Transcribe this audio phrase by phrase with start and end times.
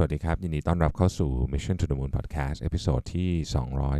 [0.00, 3.30] สวัสดีครับ ยินดีต้อนรับเข้าสู่ Mission to the Moon Podcast episode ที่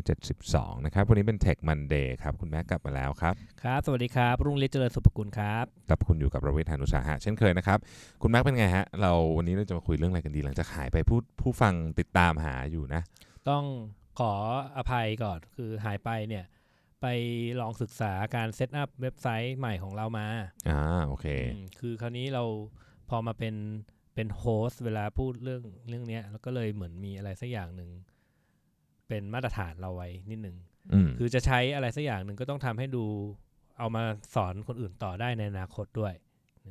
[0.08, 7.78] 272 นะครับ วันนี้เป็น Tech Monday ครับ คุณแม็กกลับมาแล้วครับ ครับ สวัสดีครับ รุ่งฤทธิ์เจริญสุภกุลครับกับคุณอยู่กับรวิศ หาญอุตสาหะเช่นเคยนะครับ
[8.22, 13.02] คุณแม็กเป็นไงฮะ เราวันนี้เราจะมาคุยเรื่องอะไรกันดี หลังจากหายไปผู้ผู้ฟังติดตามหาอยู่นะ
[13.48, 13.64] ต้อง
[14.18, 14.32] ขอ
[14.76, 16.44] อภัยก่อนคือหายไปเนี่ย
[17.02, 17.06] ไป
[17.60, 20.26] ลองศึกษาการ set up เว็บไซต์ใหม่ของเรามา
[20.68, 22.44] อ่า โอเคอืมคือคราวนี้เรา
[23.10, 23.54] พอมาเป็น
[24.18, 27.90] เป็นโฮสต์เวลาพูดเรื่องเรื่องเนี้ย แล้วก็เลยเหมือนมีอะไรสักอย่างหนึ่ง
[29.08, 30.56] เป็นมาตรฐานเราไว้นิดหนึ่ง
[30.92, 33.04] อืมคือจะใช้อะไรสักอย่างหนึ่งก็ต้องทำให้ดู
[33.78, 34.02] เอามา
[34.34, 36.12] สอนคนอื่นต่อได้ในอนาคตด้วย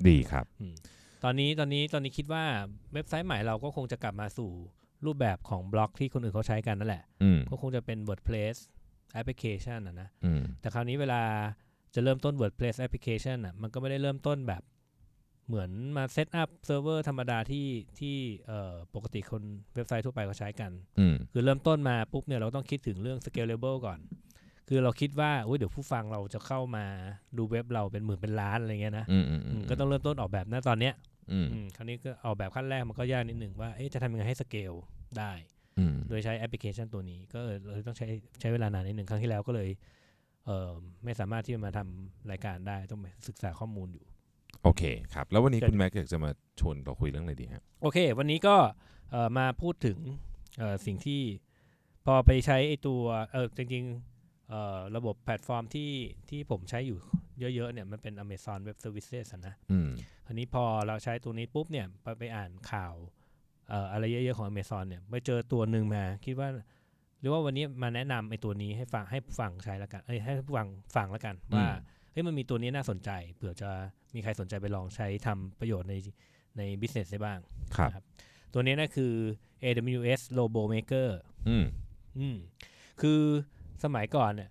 [0.07, 0.75] ดีครับอืม
[1.23, 2.43] ตอนนี้ตอนนี้ตอนนี้คิดว่า
[2.93, 4.51] เว็บไซต์ใหม่เราก็คงจะกลับมาสู่
[5.05, 8.55] รูปแบบของบล็อกที่คนอื่นเขาใช้กันนั่นแหละอืมก็คงจะเป็น WordPress
[9.19, 11.21] application นะนะอืมแต่คราวนี้เวลา
[11.95, 14.63] จะเริ่มต้น WordPress application อะมันก็ไม่ได้เริ่มต้นแบบ
[15.47, 17.67] เหมือนมา set up เซิร์ฟเวอร์ธรรมดาที่
[17.99, 18.15] ที่
[18.47, 19.41] เอ่อปกติคน
[19.75, 23.99] เว็บไซต์ทั่วไปเขาใช้กันอืมคือเริ่มต้นมาปุ๊บเนี่ยเราต้องคิดถึงเรื่อง scalable ก่อน
[24.69, 26.85] คือเราคิดว่าอุ๊ยเดี๋ยวผู้ฟังเราจะเข้ามา
[27.37, 30.93] ดูเว็บเราเป็นหมื่นเป็นล้านอะไรเงี้ยนะอืมอืมอืมก็ต้องเริ่มต้นออกแบบณตอนเนี้ย
[31.31, 34.73] อืมอืมคราวนี้ก็ออกแบบขั้นแรกมันก็ยากนิดหนึ่งว่าเอ๊ะจะทำยังไงให้สเกล
[35.17, 35.31] ได้
[35.79, 38.07] อืมโดยใช้แอปพลิเคชันตัวนี้ ก็เลยต้องใช้
[38.39, 39.69] ใช้เวลานานนิดหนึ่งครั้งที่แล้วก็เลย
[40.45, 40.69] เออ
[41.03, 44.05] ไม่สามารถที่จะมาทำรายการได้ต้องไปศึกษาข้อมูลอยู่
[44.67, 48.55] โอเคครับ แล้ววันนี้เชิญคุณแม็กอยากจะมาชวนเราคุยเรื่องอะไรดีฮะโอเค วันนี้ก็
[49.11, 49.97] เอ่อมาพูดถึง
[50.57, 51.21] เอ่อสิ่งที่
[52.05, 53.01] พอไปใช้ไอตัว
[53.31, 55.91] เออจริงๆเอ่อระบบแพลตฟอร์มที่
[56.29, 56.99] ที่ผมใช้อยู่
[57.55, 59.89] เยอะๆเนี่ยมันเป็น Amazon Web Services อะนะอืม
[60.25, 62.93] คราวนี้พอเราใช้ตัวนี้ปุ๊บเนี่ยไปไปอ่านข่าว
[63.69, 66.49] เอ่ออะไรเยอะๆของ Amazon เนี่ยไปเจอตัวหนึ่งมาคิดว่า
[67.19, 73.69] หรือว่าวันนี้มาแนะนำไอ้ตัวนี้ให้ฟังให้ผู้ฟังใช้แล้วกันเอ้ยให้ผู้ฟังฟังแล้วกันว่าอืมเฮ้ยมันมีตัวนี้น่าสนใจ เผื่อจะ
[74.15, 75.95] มีใครสนใจไปลองใช้ทำประโยชน์ใน
[76.57, 77.39] ใน business ได้บ้าง
[77.77, 78.03] ครับครับ
[78.53, 79.13] ตัวนี้นะคือ
[79.63, 81.09] AWS Robo Maker
[81.47, 81.65] อืม
[82.19, 82.37] อืม
[83.01, 83.19] คือ
[83.83, 84.49] สมัยก่อนเนี่ย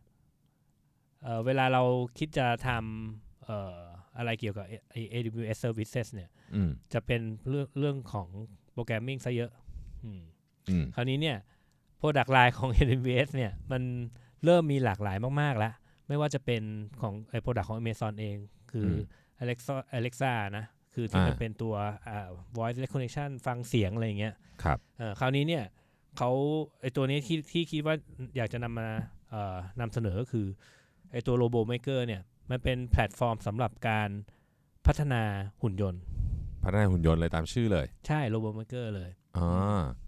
[1.22, 1.82] เอ่อเวลาเรา
[2.18, 3.80] คิดจะทำเอ่อ
[4.16, 8.28] อะไรเกี่ยวกับไอ้ AWS Services เนี่ยอืมจะเป็นเรื่องเรื่องของ
[8.72, 9.50] โปรแกรมมิ่งซะเยอะ
[10.04, 10.22] อืม
[10.68, 11.36] อืมคราวนี้เนี่ย
[12.00, 13.82] Product Line ของ AWS เนี่ย มัน
[14.44, 15.74] เริ่มมีหลากหลายมาก ๆ แล้ว
[16.08, 16.62] ไม่ว่าจะเป็น
[17.00, 18.36] ของไอ้ Product ของ Amazon เอง
[18.70, 18.90] คือ
[19.42, 21.74] Alexa Alexa นะ คือที่มันอ่าเป็นตัว
[22.08, 25.64] อ่า voice recognition ฟังเสียงอะไรอย่างเงี้ยครับเอ่อคราวนี้เนี่ย
[26.18, 26.30] เขา
[26.80, 27.94] ไอตัวนี้ที่ที่คิดว่า
[28.36, 28.88] อยากจะนำมา
[29.30, 30.46] เอ่อนำเสนอก็คือ
[31.12, 34.08] ไอตัว Robo Maker เนี่ย มันเป็นแพลตฟอร์มสำหรับการ
[34.86, 35.22] พัฒนา
[35.62, 36.00] หุ่นยนต์
[36.64, 39.48] พัฒนาหุ่นยนต์เลยตามชื่อเลย ใช่ Robo Maker เลยอ๋อ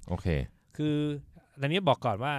[0.08, 0.26] โอเค
[0.76, 0.96] คือ
[1.60, 2.34] ตอนนี้บอกก่อนว่า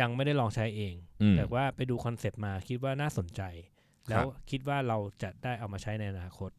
[0.00, 3.42] ยังไม่ได้ลองใช้เองอืมแต่ว่าไปดู concept มาคิดว่าน่าสนใจ
[4.08, 6.50] ครับแล้วคิดว่าเราจะได้เอามาใช้ในอนาคต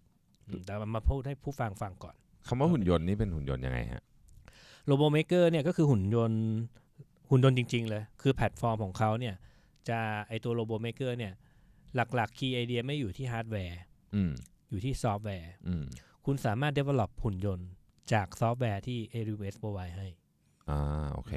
[0.48, 2.16] อืมแต่มาพูดให้ผู้ฟังฟังก่อน
[2.48, 4.04] คำว่าหุ่นยนต์นี่เป็นหุ่นยนต์ยังไงฮะ
[4.86, 6.42] โ o โบเมเกอร์เนี่ยก็คือหุ่นยนต์
[7.32, 9.36] หุ่นยนต์จริง ๆ เลย คือแพลตฟอร์มของเขาเนี่ย
[9.90, 11.34] จะไอตัวโ o โบเมเกอร์เนี่ย
[11.96, 13.80] หลักๆ key idea ไม่อยู่ที่ฮาร์ดแวร์
[14.16, 14.32] อืม
[14.70, 15.86] อยู่ที่ซอฟต์แวร์อืม
[16.26, 17.68] คุณสามารถ develop หุ่นยนต์
[18.14, 20.08] จากซอฟต์แวร์ที่ AWS provide ให้
[20.70, 20.80] อ่า
[21.14, 21.34] โอเค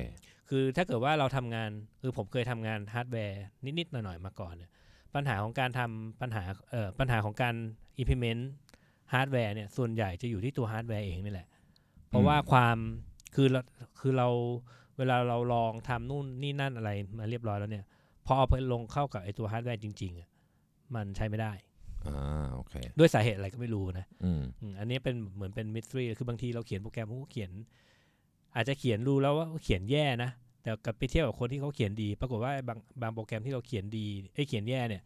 [0.48, 1.70] คือถ้าเกิดว่าเราทำงาน
[2.02, 3.40] คือผมเคยทำงานฮาร์ดแวร์
[3.78, 4.70] นิดๆหน่อยๆมาก่อนเนี่ย
[5.14, 7.54] ปัญหาของการทำปัญหาเอ่อปัญหาของการ
[8.00, 8.42] implement
[9.12, 11.48] ฮาร์ดแวร์เนี่ยส่วนใหญ่จะอยู่ที่ตัวฮาร์ดแวร์เองนี่แหละ
[12.08, 12.76] เพราะว่าความ
[13.34, 13.60] คือเรา
[14.00, 14.28] คือเรา
[14.98, 17.84] เวลาเราลองทำนู่นนี่นั่นอะไรมาเรียบร้อยแล้วเนี่ย
[18.26, 20.28] พอเอาไปลงเข้ากับไอตัวฮาร์ดแวร์จริงๆอะ
[20.94, 21.52] มันใช้ไม่ได้
[22.06, 27.50] อ่าโอเคด้วยสาเหตุอะไรก็ไม่รู้นะอืมอืมอันนี้เป็นเหมือนเป็น mystery คือบางทีเราเขียนโปรแกรมเขาก็เขียน
[28.54, 30.30] อาจจะเขียนรู้แล้วว่าเขียนแย่นะ
[30.62, 35.02] แต่กับไปเทียบกับคนที่เขาเขียนดี ปรากฏว่าบางบางโปรแกรมที่เราเขียนดีไอ้ยเขียนแย่เนี่ย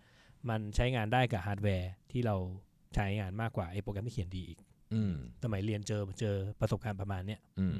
[0.48, 2.36] มันใช้งานได้กับฮาร์ดแวร์ที่เรา
[2.94, 4.58] ใช้งานมากกว่าไอ้โปรแกรมที่เขียนดีอีก
[4.94, 7.72] อืมสมัยเรียนเจอเจอประสบการณ์ประมาณเนี้ยอืม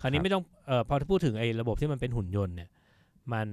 [0.00, 2.70] คราวนี้ครับไม่ต้องเอ่อพอพูดถึงไอ้ระบบที่มันเป็นหุ่นยนต์เนี่ย
[3.32, 3.48] มัน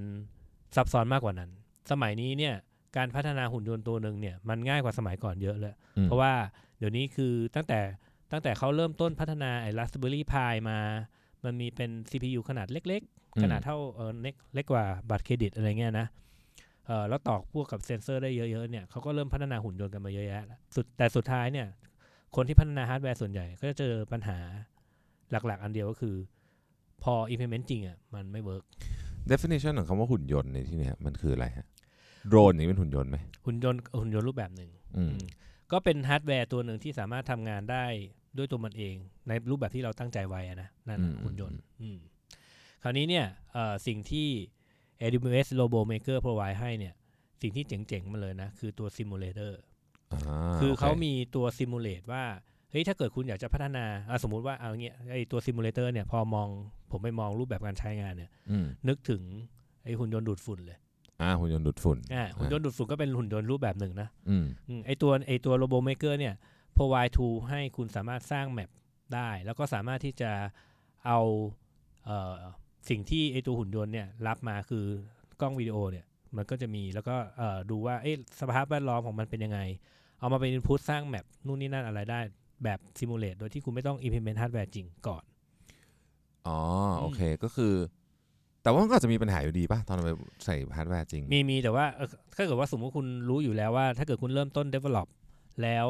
[0.75, 1.49] ซับซ้อนมากกว่านั้น
[1.91, 2.53] สมัยนี้เนี่ย
[2.97, 6.33] การพัฒนาหุ่นยนต์ตัวหนึ่งเนี่ยมันง่ายกว่าสมัยก่อนเยอะเลยอืมเพราะว่า
[6.77, 7.79] เดี๋ยวนี้คือตั้งแต่
[8.31, 10.79] ตั้งแต่เขาเริ่มต้นพัฒนาไอ้ Raspberry Pi มา
[11.45, 16.07] มันมีเป็น CPU ขนาดเล็กๆ ขนาดเท่าเออเล็กเล็กกว่าบัตรเครดิตอะไรเงี้ยนะ
[16.85, 21.67] เออแล้วต่อพวกกับเซนเซอร์ได้เยอะๆเนี่ยเขาก็เริ่มพัฒนาหุ่นยนต์กันมาเยอะแยะแล้วสุดแต่สุดท้ายเนี่ย
[22.35, 24.37] คนที่พัฒนาฮาร์ดแวร์ส่วนใหญ่ ก็จะเจอปัญหา
[25.31, 26.15] หลักๆ อันเดียวก็คือ
[27.03, 28.63] พอ implement จริงอะมันไม่ work
[29.31, 31.67] definition ของคำว่าหุ่นยนต์ในที่เนี้ยมันคืออะไรฮะ
[32.27, 35.27] โดรนนี่เป็นหุ่นยนต์ไหมหุ่นยนต์หุ่นยนต์รูปแบบหนึ่งอืมอืม
[35.71, 37.85] ก็เป็นฮาร์ดแวร์ตัวหนึ่งที่สามารถทำงานได้
[38.39, 38.95] ด้วยตัวมันเอง
[39.27, 41.97] ในรูปแบบที่เราตั้งใจไว้อะนะนั่นน่ะหุ่นยนต์อืม
[42.83, 44.27] คราวนี้เนี่ยเอ่อสิ่งที่
[45.01, 46.93] AWS Robo Maker provide ให้เนี่ย
[47.41, 49.51] สิ่งที่เจ๋งๆมาเลยนะ คือตัว simulator
[50.13, 52.23] อ่าคือเขามีตัว simulate ว่า
[52.71, 56.47] เฮ้ยถ้าเกิดคุณอยากจะพัฒนาอะสมมุติว่าเอาเงี้ยไอตัว simulator เนี่ยพอมอง
[56.91, 59.21] ผมไปมองรูปแบบการใช้งานเนี่ยอืมนึกถึง
[59.83, 60.77] ไอหุ่นยนต์ดูดฝุ่นเลย
[61.21, 66.33] อ่าหุ่นยนต์ดูดฝุ่นอ่าหุ่นยนต์ดูดฝุ่นก็เป็นหุ่นยนต์รูปแบบหนึ่งนะอืมอืมไอตัวไอตัวโรบอ m เมเกอร์เนี่ย
[66.77, 68.69] provide tool ให้คุณสามารถสร้าง map
[69.15, 70.31] ได้ แล้วก็สามารถที่จะ
[71.05, 71.19] เอา
[72.05, 72.35] เอ่อ
[72.89, 74.85] สิ่งที่ไอตัวหุ่นยนต์เนี่ยรับมาคือ
[75.41, 76.05] กล้องวิดีโอเนี่ย
[76.37, 79.59] มันก็จะมีแล้วก็เอ่อดูว่าเอ๊ะสภาพแวดล้อมของมันเป็นยังไง
[80.19, 82.19] เอามาเป็น input สร้าง map นู่นนี่นั่นอะไรได้
[82.63, 85.23] แบบ simulate โดยที่คุณไม่ต้อง implement hardware จริงก่อน
[86.47, 86.59] อ๋อ
[87.01, 87.73] โอเคก็คือ
[88.63, 90.11] แต่ว่ามันก็อาจจะมีปัญหาอยู่ดีป่ะ ตอนเราไป
[90.45, 95.07] ใส่ฮาร์ดแวร์จริง มีมีแต่ว่าเอ่อถ้าเกิดว่าสมมติคุณรู้อยู่แล้วว่า ถ้าเกิดคุณเริ่มต้น develop
[95.63, 95.87] แล้ว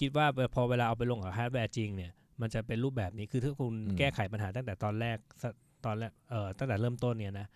[0.00, 5.44] คิดว่าพอเวลาเอาไปลงกับฮาร์ดแวร์จริงเนี่ยมันจะเป็นรูปแบบนี้คือถ้าคุณอืมแก้ไขปัญหาตั้งแต่ตอนแรกส
[5.84, 7.46] ตอนแรกเอ่อตั้งแต่เริ่มต้นเนี่ยนะ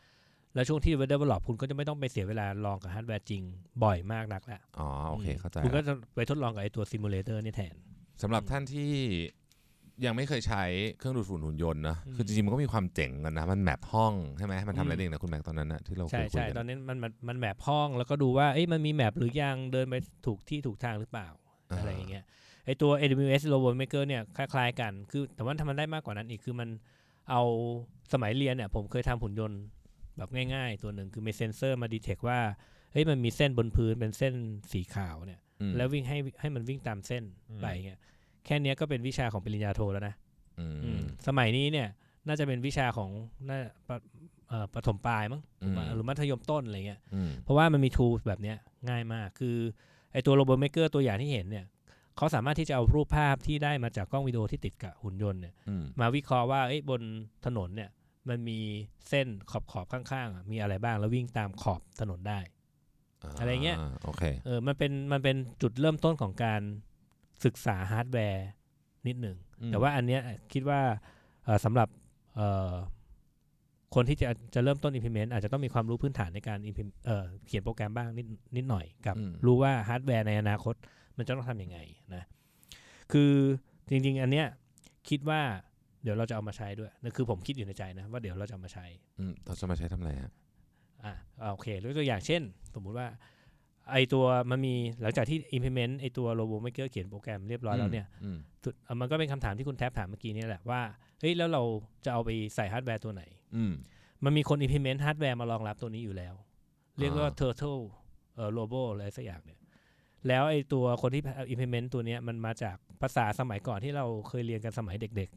[0.54, 3.42] แล้วช่วงที่ develop คุณก็จะไม่ต้องไปเสียเวลาลองกับฮาร์ดแวร์จริง
[3.84, 7.74] บ่อยมากนักแล้วอ๋อโอเคเข้าใจคุณก็แล้วจะไปทดลองกับไอตัว simulator นี่แทน
[8.22, 8.90] สำหรับท่านที่
[10.06, 10.64] ยังไม่เคยใช้
[10.98, 19.94] เครื่องดูดฝุ่นหุ่นยนต์นะอืมคือจริงๆมันก็มีความเจ๋งกันนะมัน map ห้องใช่ไหมมันทำอะไรอืมเองนะคุณแม็กตอนนั้นนะที่เราเคใช่ยคุยใช่กันตอนนี้มันมันมัน map ห้องแล้วก็ดูว่าเอ้ยมันมี map หรือยังเดินไป
[20.26, 21.28] ถูกที่ถูกทางหรือเปล่า
[21.78, 22.24] อะไรอย่างเงี้ย
[22.64, 26.68] ไอตัว AWS Robot Maker เนี่ยคล้ายๆกัน คือแต่ว่าทำมันได้มากกว่านั้นอีกคือมัน
[27.30, 27.42] เอา
[28.12, 29.60] สมัยเรียนเนี่ยผมเคยทำหุ่นยนต์
[30.16, 32.38] แบบง่ายๆ ตัวหนึ่งคือมีเซนเซอร์มาดีเทคว่า
[32.92, 34.34] เฮ้ยมันมีเส้นบนพื้นเป็นเส้น
[34.72, 37.98] สีขาวเนี่ยอืมแล้ววิ่งให้ให้มันวิ่งตามเส้นอืมไปเงี้ย
[38.44, 40.14] แค่เนี้ยก็เป็นวิชาของปริญญาโทแล้วนะ
[40.60, 41.88] อืมอืมสมัยนี้เนี่ย
[42.26, 43.10] น่าจะเป็นวิชาของ
[43.48, 43.58] น่า
[43.88, 43.96] ปะ
[44.48, 48.56] เอ่อประถมปลายมั้งอืมหรือมัธยมต้นอะไรเงี้ยอืมเพราะว่ามันมี tools แบบเนี้ย
[48.88, 49.56] ง่ายมากคือ
[50.14, 51.64] ไอตัว RoboMaker ตัวอย่างที่เห็นเนี่ย
[52.16, 57.02] เขาสามารถที่จะเอารูปภาพที่ได้มาจากกล้องวิดีโอที่ติดกับหุ่นยนต์เนี่ยอืมมาวิเคราะห์ว่าเอ้ยบน
[57.46, 57.90] ถนนเนี่ย
[58.28, 58.58] มันมี
[59.08, 62.38] เส้นขอบขอบๆข้างๆอะมีอะไรบ้างแล้ววิ่งตามขอบถนนได้
[63.38, 66.62] อะไรเงี้ยโอเคเออมันเป็นมันเป็นจุดเริ่มต้นของการ
[67.44, 68.46] ศึกษาฮาร์ดแวร์
[69.06, 70.20] นิดหนึ่งอืมแต่ว่าอันเนี้ย
[70.52, 70.80] คิดว่า
[71.44, 71.88] เอ่อสำหรับ
[72.36, 72.72] เอ่อ
[73.94, 78.26] คนที่จะจะเริ่มต้น implement อาจจะต้องมีความรู้พื้นฐานในการ implement เอ่อเขียนโปรแกรมบ้างนิด
[78.56, 80.74] นิดหน่อยกับอืมรู้ว่าฮาร์ดแวร์ในอนาคต
[81.18, 81.78] มันจะต้องทำยังไง
[82.14, 82.24] นะ
[83.12, 83.32] คือ
[83.90, 84.46] จริง ๆ อันเนี้ย
[85.08, 85.40] คิดว่า
[86.02, 88.86] เดี๋ยวเราจะเอามาใช้ด้วยนั่นคือผมคิดอยู่ในใจนะว่าเดี๋ยวเราจะเอามาใช้
[89.20, 90.32] อืมเราจะมาใช้ทำอะไรฮะ
[91.04, 91.12] อะ
[91.42, 92.42] อะโอเคยกตัวอย่างเช่น
[92.74, 93.08] สมมุติว่า
[93.92, 100.80] ไอตัวมันมีหลังจากที่ implement ไอตัว Robo Maker เขียนโปรแกรมเรียบร้อยแล้วเนี่ยอืมสุดอะมันก็เป็นคำถามที่คุณแท็บถามเมื่อกี้นี่แหละว่า
[101.20, 101.62] เฮ้ยแล้วเรา
[102.04, 103.72] จะเอาไปใส่ฮาร์ดแวร์ตัวไหนอื ม
[104.24, 106.34] มันมีคน implement ฮาร์ดแวร์มารองรับตัวนี้อยู่แล้ว
[106.98, 107.80] เรียกว่าอ่า turtle
[108.34, 109.58] เอ่อ robo อะไรสักอย่างเนี่ย
[110.28, 111.22] แล้วไอ้ตัวคนที่
[111.52, 115.28] implement ตัวเนี้ยมันมาจากภาษาสมัยก่อนที่เราเคยเรียนกันสมัยเด็ก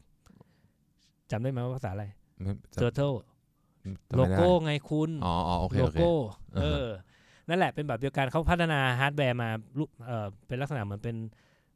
[0.62, 2.04] ๆจำได้ไหมว่าภาษาอะไร
[2.42, 3.16] ไม่จำ turtle
[4.10, 6.12] จำไม่ได้โลโก้ไงคุณอ๋ออ๋อโอเคโลโอเคโก้
[6.56, 6.88] เออ่าฮะอ
[7.48, 9.48] นั่นแหละเป็นแบบเดียวกันเขาพัฒนาฮาร์ดแวร์มา
[9.78, 11.16] รูปเออเป็นลักษณะเหมือนเป็น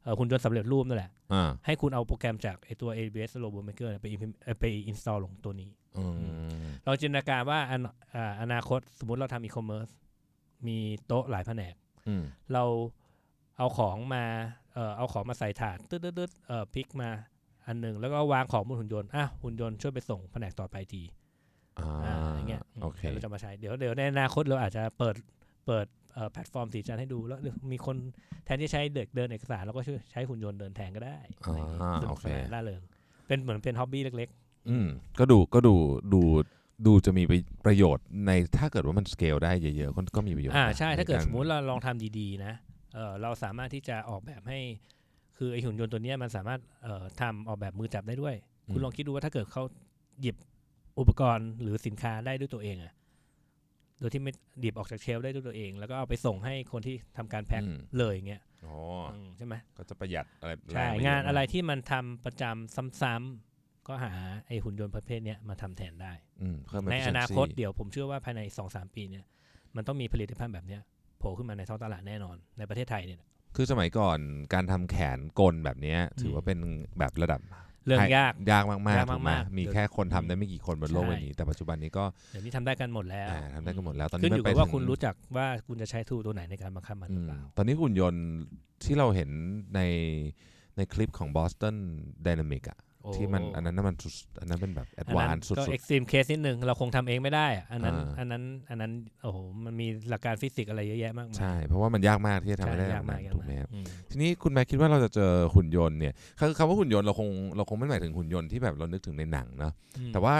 [0.03, 5.82] เอ่อหุ่นยนต์สำเร็จรูปนั่นแหละอ่าให้คุณเอาโปรแกรมจากไอตัว AWS Robo Maker เนี่ยไป implement- เอ่อไป install ลงตัวนี้อืม
[6.85, 7.81] เราจินตนาการว่าอน
[8.15, 9.87] อ่าอนาคตสมมุติเราทำอีคอมเมิร์ซ
[10.67, 11.75] มีโต๊ะหลายแผนก
[12.07, 12.23] อืม
[12.53, 12.63] เรา
[13.57, 14.23] เอาของมา
[14.73, 17.09] เอ่อเอาของมาใส่ถาดตึ๊ดตึ๊ดตึ๊ดเอ่อพลิกมา
[17.67, 21.03] อันหนึ่งแล้วก็วางของบนหุ่นยนต์อะหุ่นยนต์ช่วยไปส่งแผนกต่อไปที
[21.79, 25.15] อ่าอ่าอย่างเงี้ยโอเคดี๋ยวเราจะมาใช้เดี๋ยวเดี๋ยวในอนาคตเราอาจจะเปิด
[25.67, 27.95] เปิดเอ่อแพลตฟอร์มสีจันทร์ให้ดูแล้วเดี๋ยวมีคน
[28.45, 32.81] แทนที่ใช้เด็กเดินเอกสารเราก็ช่วยใช้หุ่นยนต์เดินแทนก็ได้อะไรอย่างเงี้ยอ่าโอเคสนุกสนานร่าเริง
[33.27, 34.29] เป็นเหมือนเป็น hobby เล็ก
[34.69, 34.87] อืม
[35.19, 35.75] ก็ดูก็ดู
[36.13, 36.21] ดู
[36.85, 37.23] ดูจะมี
[37.65, 42.53] ประโยชน์ในถ้าเกิดว่ามันสเกลได้เยอะๆก็ก็มีประโยชน์อ่านะใช่ถ้าเกิดในสมมุติเราลองทำดีๆนะ
[42.93, 44.59] เออเราสามารถที่จะออกแบบให้
[45.37, 48.35] คือไอหุ่นยนต์ตัวเนี้ยมันสามารถเอ่อทำออกแบบมือจับได้ด้วย
[48.73, 49.63] คุณลองคิดดูว่าถ้าเกิดเขา
[50.21, 50.35] หยิบ
[50.99, 52.93] อุปกรณ์หรือสินค้าได้ด้วยตัวเองอะ
[53.99, 58.75] โดยที่ไม่หยิบออกจากเชลฟ์ได้ด้วยตัวเอง แล้วก็เอาไปส่งให้คนที่ทำการแพ็คอืมเลยอย่างเงี้ยอ๋อ
[59.11, 63.52] อืมใช่ไหมก็จะประหยัดอะไรใช่แปเยงานมกอะไรที่มันทำประจำซ้ำๆ
[63.87, 64.13] ก็หา
[64.47, 69.25] ไอหุ่นยนต์ประเภทเนี้ยมาทำแทนได้อืมเพิ่มใน efficiency อนาคตเดี๋ยวผมเชื่อว่าภายในสองสามปีเนี่ย
[69.75, 70.81] มันต้องมีผลิตภัณฑ์แบบเนี้ย
[71.17, 73.21] โผล่ขึ้นมาในท้องตลาดแน่นอนในประเทศไทยเนี่ย
[73.55, 74.19] คือสมัยก่อน
[74.53, 76.59] การทำแขนกลแบบเนี้ยถือว่าเป็น
[76.99, 77.41] แบบระดับ
[77.85, 88.25] เรื่องให้ยากยากมากๆยากถูกไหมมากๆมีเดี๋ยวแค่คนทำได้ไม่กี่คนบนโลกใช่ใบนี้แต่ปัจจุบันนี้ก็เดี๋ยวนี้ทำได้กันหมดแล้วอ่าทำได้กันหมดแล้วตอนขึ้นี้นอยู่มักับไปว่าถึงคุณรู้จักว่าคุณจะใช้ทูตัวไหนในการบังคับมันหอืรือมเปล่าตอนนี้หุ่นยนต์
[88.83, 89.29] ที่เราเห็น
[89.75, 89.81] ใน
[90.77, 91.75] ในคลิปของ Boston
[92.25, 98.91] Dynamic อะโอ้ ที่มันอันนั้นน่ะมันสุดอันนั้นเป็นแบบแอดอันวานั้นนสุดก็เอ็กซ์ตรีมเคสนิดนึงเราคงทำเองไม่ได้อะอันนั้นอ่าอันนั้นอันนั้น
[99.23, 110.35] โอ้โหมันมีหลักการฟิสิกส์อะไรเยอะแยะมากๆมายใช่เพราะว่ามันยากมากที่จะทำให้ได้ใช่แบยากบมานั้กนยากถูกไหมมากครับอืมทีนี้คุณแม่คิดว่าเราจะเจอหุ่นยนต์เนี่ยคือคำว่าหุ่นยนต์เราคงเราคงไม่หมายถึงหุ่นยนต์ที่แบบเรานึกถึงในหนังเนาะอืมแต่ว่า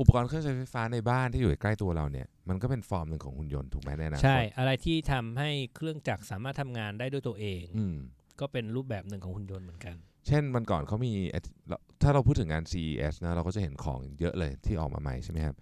[0.00, 7.96] อุปกรณ์เครื่องใช้ไฟฟ้าในบ้านที่อยู่ใกล้ตัวเราเนี่ยมันก็เป็นฟอร์มหนึ่งของหุ่นยนต์ถูกไหมในอนาคตใช่ อะไรที่ทำให้เครื่องจักรสามารถทำงานได้ด้วยตัวเองอืม
[8.40, 15.56] ก็เป็นรูปแบบหนึ่งของหุ่นยนต์เหมือนกัน เช่นวันก่อนเขามีอาทิเราถ้าเราพูดถึงงาน CES นะเราก็จะเห็นของเยอะเลยที่ออกมาใหม่ใช่ไหมครับ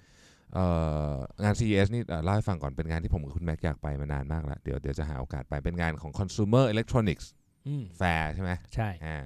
[0.54, 0.66] เอ่
[1.12, 7.26] องาน CES นี่เอ่อเล่าให้ฟังก่อนเป็นงานที่ผมกับคุณแม็กอยากไปมานานมากแล้ว เดี๋ยวเดี๋ยวจะหาโอกาสไปเป็นงานของ Consumer Electronics
[7.66, 9.18] อืม Fair ใช่ไหมใช่อ่า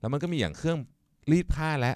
[0.00, 0.78] แล้วมันก็มีอย่างเครื่อง
[1.32, 1.94] รีดผ้าและ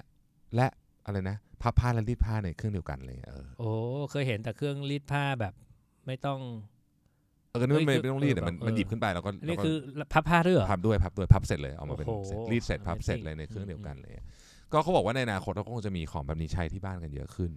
[0.55, 0.67] และ
[1.05, 3.71] อะไรนะพับผ้าและรีดผ้าในเครื่องเดียวกันเลยเออโอ้
[4.11, 5.53] เคยเห็นแต่เครื่องรีดผ้าแบบ
[6.07, 6.39] ไม่ต้อง
[7.51, 9.75] เออนี่มันเฮ้ไม่ยคือไม่ต้องรีดอะมันเออมันหยิบขึ้นไปแล้วก็อันนี่แล้วก็คือ
[10.13, 14.13] พับผ้าด้วยเหรอพับด้วยพับด้วยพับเสร็จเลยเอามาเป็นโอ้โหเสร็จรีดเสร็จพับเสร็จ Amazing เลยในเครื่องเดียวกันอืมเลย
[14.73, 17.51] ก็เขาบอกว่าในอนาคตเราก็คงจะมีของแบบนี้ใช้ที่บ้านกันเยอะขึ้น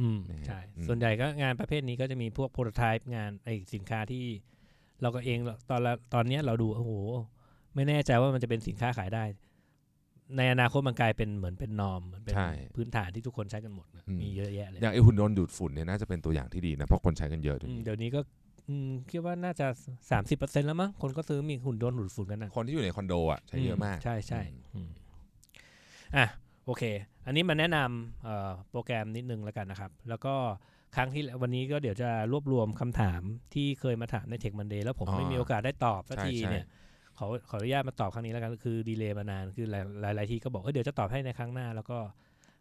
[0.00, 4.24] อืมนะฮะใช่อืมส่วนใหญ่ก็งานประเภทนี้ก็จะมีพวกโปรโตไทป์งานไอสินค้าที่
[5.02, 5.38] เราก็เอง
[5.70, 6.92] ตอนละตอนเนี้ยเราดูโอ้โห
[7.74, 9.24] ไม่แน่ใจว่ามันจะเป็นสินค้าขายได้
[10.36, 18.20] ในอนาคตมันกลายเป็นเหมือนเป็นนอมเหมือนเป็นใช่พื้นฐานที่ทุกคนใช้กันหมดนะอืมมีเยอะแยะเลยอย่างไอหุ่นยนต์ดูดฝุ่นเนี่ยน่าจะเป็นตัวอย่างที่ดีนะเพราะคนใช้กันเยอะเดี๋ยวอืมนี้เดี๋ยวนี้ก็
[18.68, 19.66] อืมคิดว่าน่าจะ
[20.10, 24.88] สามสิบเปอร์เซ็นแล้วมั้งคนก็ซื้อมีหุ่นยนต์ดูดฝุ่นกันนะคนที่อยู่ในคอนโดอะใช้เยอะมาก ใช่ใช่อืมอืม
[26.16, 26.26] อะ
[26.66, 26.82] โอเค
[27.26, 30.34] อันนี้มาแนะนำเอ่อโปรแกรมนิดนึงแล้วกันนะครับ แล้วก็
[30.96, 33.20] ครั้งที่วันนี้ก็เดี๋ยวจะรวบรวมคำถาม
[33.54, 36.66] ที่เคยมาถามใน Tech Monday แล้วผมอ๋อไม่มีโอกาสได้ตอบสักใช่ทีใช่เนี่ย
[37.18, 41.98] ขอขออนุญาตมาตอบครั้งนี้แล้วกันคือดีเลย์มานานคือหลายหลายหลายทีก็บอกเออเดี๋ยวจะตอบให้ในครั้งหน้า แล้วก็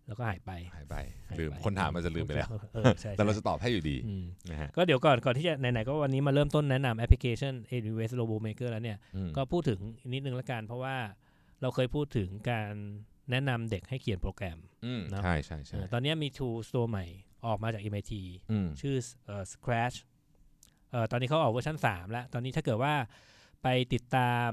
[0.07, 0.95] แล้วก็หายไปหายไป
[1.27, 9.79] หายลืมไปคนถามมันจะลืมไปแล้วเออใช่แต่เราใช่จะตอบให้อยู่ดีอืมนะฮะก็เดี๋ยวก่อนก่อนที่จะไหนๆก็วันนี้มาเริ่มต้นแนะนำแอปพลิเคชัน a d w a s Robo Maker แล้วเนี่ยอืมก็พูดถึง
[10.13, 10.95] นิดนึงละกัน เพราะว่า
[11.61, 12.73] เราเคยพูดถึงการ
[13.31, 17.05] แนะนำเด็กให้เขียนโปรแกรมอืมเนอะใช่ใช่ใช่เออตอนนี้มี tool ตัวใหม่
[17.45, 18.13] ออกมาจาก MIT
[18.51, 18.95] อืมชื่อ
[19.25, 19.97] เอ่อ Scratch
[20.91, 22.93] เอ่อตอนนี้เขาออกเวอร์ชัน3 แล้ว ตอนนี้ถ้าเกิดว่า
[23.63, 24.49] ไปติดตาม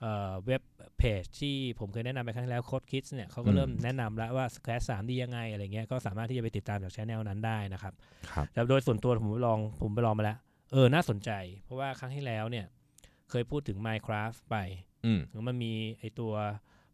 [0.00, 0.62] เอ่อเว็บ
[0.98, 7.94] เพจที่ผมเคยแนะนำไปครั้งที่แล้ว Code Kids เนี่ยเขาก็เริ่มแนะนำแล้วว่า Scratch 3ดียังไงอะไรเงี้ยก็สามารถที่จะไปติดตามจากช anel นั้นได้นะครับ
[8.30, 10.38] ครับแต่โดยส่วนตัวผมไปลองผมไปลองมาแล้ว
[10.72, 11.30] เออ น่าสนใจ
[11.64, 12.66] เพราะว่าครั้งที่แล้วเนี่ย
[13.30, 14.56] เคยพูดถึง Minecraft ไป
[15.04, 16.32] อืมแล้วมันมีไอตัว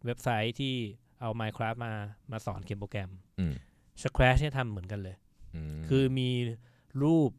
[0.04, 0.74] เว็บไซต์ที่
[1.20, 1.92] เอา Minecraft มา
[2.32, 3.54] มาสอนเขียนโปรแกรมอืม
[4.02, 5.16] Scratch เนี่ยทำเหมือนกันเลย
[5.76, 6.30] มคือมี
[7.02, 7.30] รูป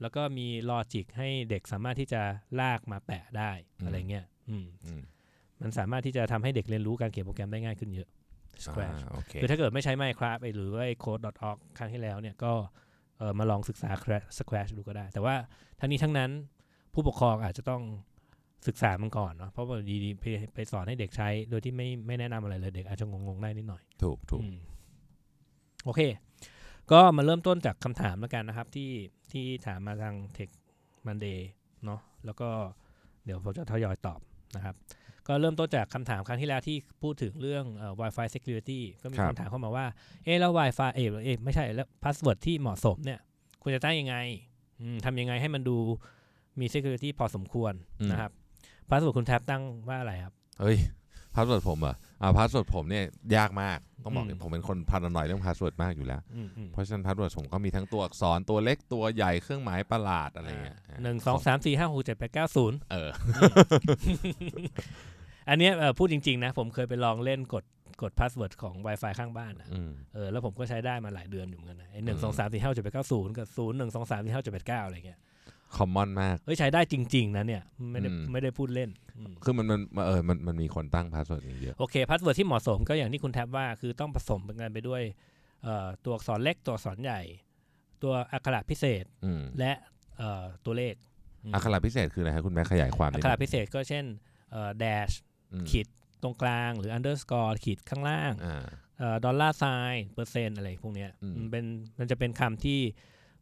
[0.00, 2.22] แล้วก็มีลอจิกให้เด็กสามารถที่จะ
[2.60, 3.52] ลากมาแปะได้
[3.84, 4.31] อะไรเงี้ยอื
[4.64, 5.02] มอืม
[5.60, 8.08] มันสามารถที่จะทำให้เด็กเรียนรู้การเขียนโปรแกรมได้ง่ายขึ้นเยอะ
[8.64, 12.52] Scratch อ่าโอเคคือถ้าเกิดไม่ใช้ Minecraft ไอ้หรือว่าไอ้ code.org ครั้งที่แล้วเนี่ยก็
[13.18, 15.34] เออมาลองศึกษา Scratch- Scratch ดูก็ได้ แต่ว่า
[15.80, 16.30] ทั้งนี้ทั้งนั้น
[16.92, 17.82] ผู้ปกครองอาจจะต้อง
[18.68, 24.56] ศึกษามันก่อนเนาะเพราะว่าดีๆไปไปสอนให้เด็กใช้ โดยที่ไม่ไม่แนะนำอะไรเลยเด็กอาจจะงงๆได้นิดหน่อย ถูกถูกอืม
[25.84, 26.00] โอเค
[26.92, 28.90] ก็มาเริ่มต้นจากคำถามแล้วกันนะครับ ที่
[29.32, 30.50] ที่ถามมาทาง Tech
[31.06, 31.38] Monday
[31.84, 32.48] เนาะแล้วก็
[33.24, 34.20] เดี๋ยวผมจะทยอยตอบ
[34.56, 34.74] นะครับ
[35.28, 39.86] ก็เริ่มต้นจากคำถามครั้งที่แล้วที่พูดถึงเรื่องเอ่อ Wi-Fi security ก็มีครับคำถามเข้ามาว่า
[40.24, 43.18] เอ๊ะแล้ว Wi-Fi เอ๊ะเอ๊ะไม่ใช่แล้ว password ที่เหมาะสมเนี่ย
[43.62, 44.16] ควรจะตั้งยังไง
[44.80, 45.76] อืมทำยังไงให้มันดู
[46.60, 47.72] มี security พอสมควร
[48.10, 48.30] นะครับ
[48.88, 50.76] password คุณแท็บตั้งว่าอะไรครับ เฮ้ย
[51.34, 51.88] password ผมเหร
[52.22, 53.04] ออ่า password ผมเนี่ย
[53.36, 63.10] ยากมากต้องบอกอืมผมเป็นคน paranoid เรื่อง password มากอยู่แล้วอืมอืมเพราะฉะนั้น password ผมก็มีทั้งตัวอักษรตัวเล็กตัวใหญ่เครื่องหมายประหลาดอะไรเงี้ยหนึ่งสองสามสี่ห้าหกเจ็ดแปดเก้าศูนย์เออ
[65.48, 67.64] อันเนี้ยเอ่อพูดจริง ๆ นะ ผมเคยไปลองเล่นกด
[68.02, 75.18] กด password ของ Wi-Fi ข้างบ้านอะอืมเออแล้วผมก็ใช้ได้มาหลายเดือนอยู่เหมือนกันนะไอ้หนึ่อืงมสองสามสี่ห้าเจ็ดแปดเก้าศูนย์กับศูนย์หนึ่งสองสามสี่ห้าเจ็ดแปดเก้าอะไรเงี้ย
[75.76, 85.02] common มาก เฮ้ยใช้ได้จริง ๆ นะเนี่ย ไม่ได้อืม ไม่ได้พูดเล่นอืมคือมันมันเออมันมันมีคนตั้ง password อย่างเยอะโอเค password ที่เหมาะสมก็อย่างที่คุณแท็บว่าคือต้องผสมกันไปด้วย
[85.62, 87.20] เอ่อตัวอักษรเล็กตัวอักษรใหญ่
[88.02, 89.72] ตัวอักขระพิเศษอืมและ
[90.18, 90.94] เอ่อตัวเลข
[91.50, 94.04] มอักขระพิเศษคืออะไรครับคุณแม่ขยายความนิดนึงอักขระพิเศษก็เช่น
[94.52, 95.14] เอ่อ dash
[95.52, 95.86] อืมขีด
[96.22, 98.64] ตรงกลางหรือ underscore ขีดข้างล่าง อ่า
[98.98, 101.64] เอ่อ dollar sign เปอร์เซ็นต์อะไรพวกเนี้ยอืม มันเป็น
[101.98, 102.80] มันจะเป็นคำที่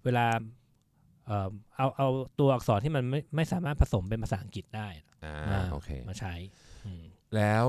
[0.05, 0.27] เวลา
[1.31, 2.09] เอ่อเอาเอา
[2.41, 4.89] ตัวอักษรที่มันไม่ไม่สามารถผสมเป็นภาษาอังกฤษได้
[5.25, 6.35] อ่าอ่าโอเคมาใช้
[6.87, 7.03] อืม
[7.37, 7.67] แล้ว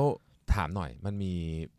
[0.54, 1.34] ถามหน่อยมันมี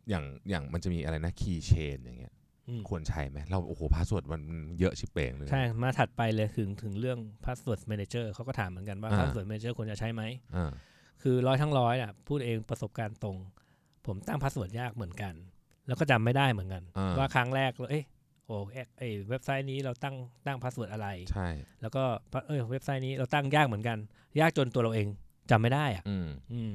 [0.08, 2.34] อย่างอย่างมันจะมีอะไรนะ keychain อย่างเงี้ย
[2.68, 4.42] อืมควรใช้ไหมเราโอ้โห password มัน
[4.80, 10.22] เยอะชิบเป่งเลยใช่ มาถัดไปเลยถึงถึงเรื่อง password manager เขาก็ถามเหมือนกันว่าอ่า password manager ควรจะใช้ไหม
[10.56, 10.70] อ่า
[11.22, 13.36] คือร้อยทั้งร้อยอะพูดเองประสบการณ์ตรง
[14.06, 15.34] ผมตั้ง password ยากเหมือนกัน
[15.86, 18.04] แล้วก็จำไม่ได้เหมือนกันอ่าว่าครั้งแรกเอ้ย
[18.46, 21.48] โอ้เอ๊ะไอเว็บไซต์นี้เราตั้งตั้ง password อะไร ใช่
[21.82, 22.02] แล้วก็
[22.48, 23.98] เออเว็บไซต์นี้เราตั้งยากเหมือนกัน
[24.40, 25.06] ยากจนตัวเราเอง
[25.50, 26.72] จำไม่ได้อะ อืมอืม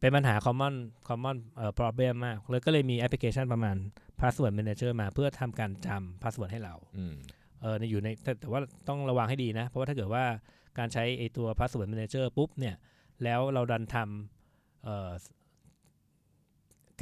[0.00, 0.74] เป็นปัญหา common
[1.08, 3.76] common เอ่อ problem มากเลยก็เลยมีแอปพลิเคชันประมาณ
[4.20, 7.14] password manager มาเพื่อทำการจำ password ให้เราอืม
[7.62, 10.24] เออในอยู่ในแต่แต่ว่าต้องระวังให้ดีนะ เพราะว่าถ้าเกิดว่า
[10.78, 12.74] การใช้ไอตัว password manager ปุ๊บเนี่ย
[13.24, 15.10] แล้วเราดันทำเอ่อ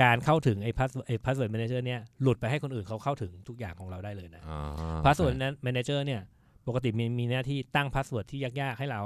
[0.03, 5.35] การเข้าถึงไอ้ password ไอ้ password manager เนี่ยหลุดไปให้คนอื่นเขาเข้าถึงทุกอย่างของเราได้เลยนะอ่า password
[5.67, 6.21] manager เนี่ย
[6.69, 9.03] ปกติมีมีหน้าที่ตั้ง password ที่ยากๆให้เรา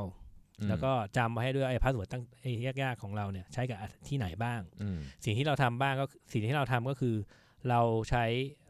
[0.59, 2.51] อืมแล้วก็จำไว้ให้ด้วยไอ้ password ตั้งไอ้
[2.83, 3.79] ยากๆของเราเนี่ยใช้กับ
[4.09, 7.15] ที่ไหนบ้างอืมสิ่งที่เราทำบ้างก็สิ่งที่เราทำก็คือ
[7.69, 8.25] เราใช้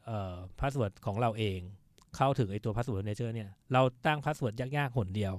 [0.06, 1.60] เอ่อ password ของเราเอง
[2.16, 5.34] เข้าถึงไอ้ตัว password manager เนี่ยเราตั้ง password ยากๆหนเดียว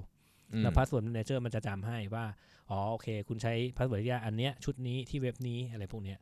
[0.52, 2.24] อืมแล้ว password manager มันจะจำให้ว่า
[2.70, 6.18] อ๋อโอเค คุณใช้ password ยากอันเนี้ยชุดนี้ที่เว็บนี้อะไรพวกเนี้ย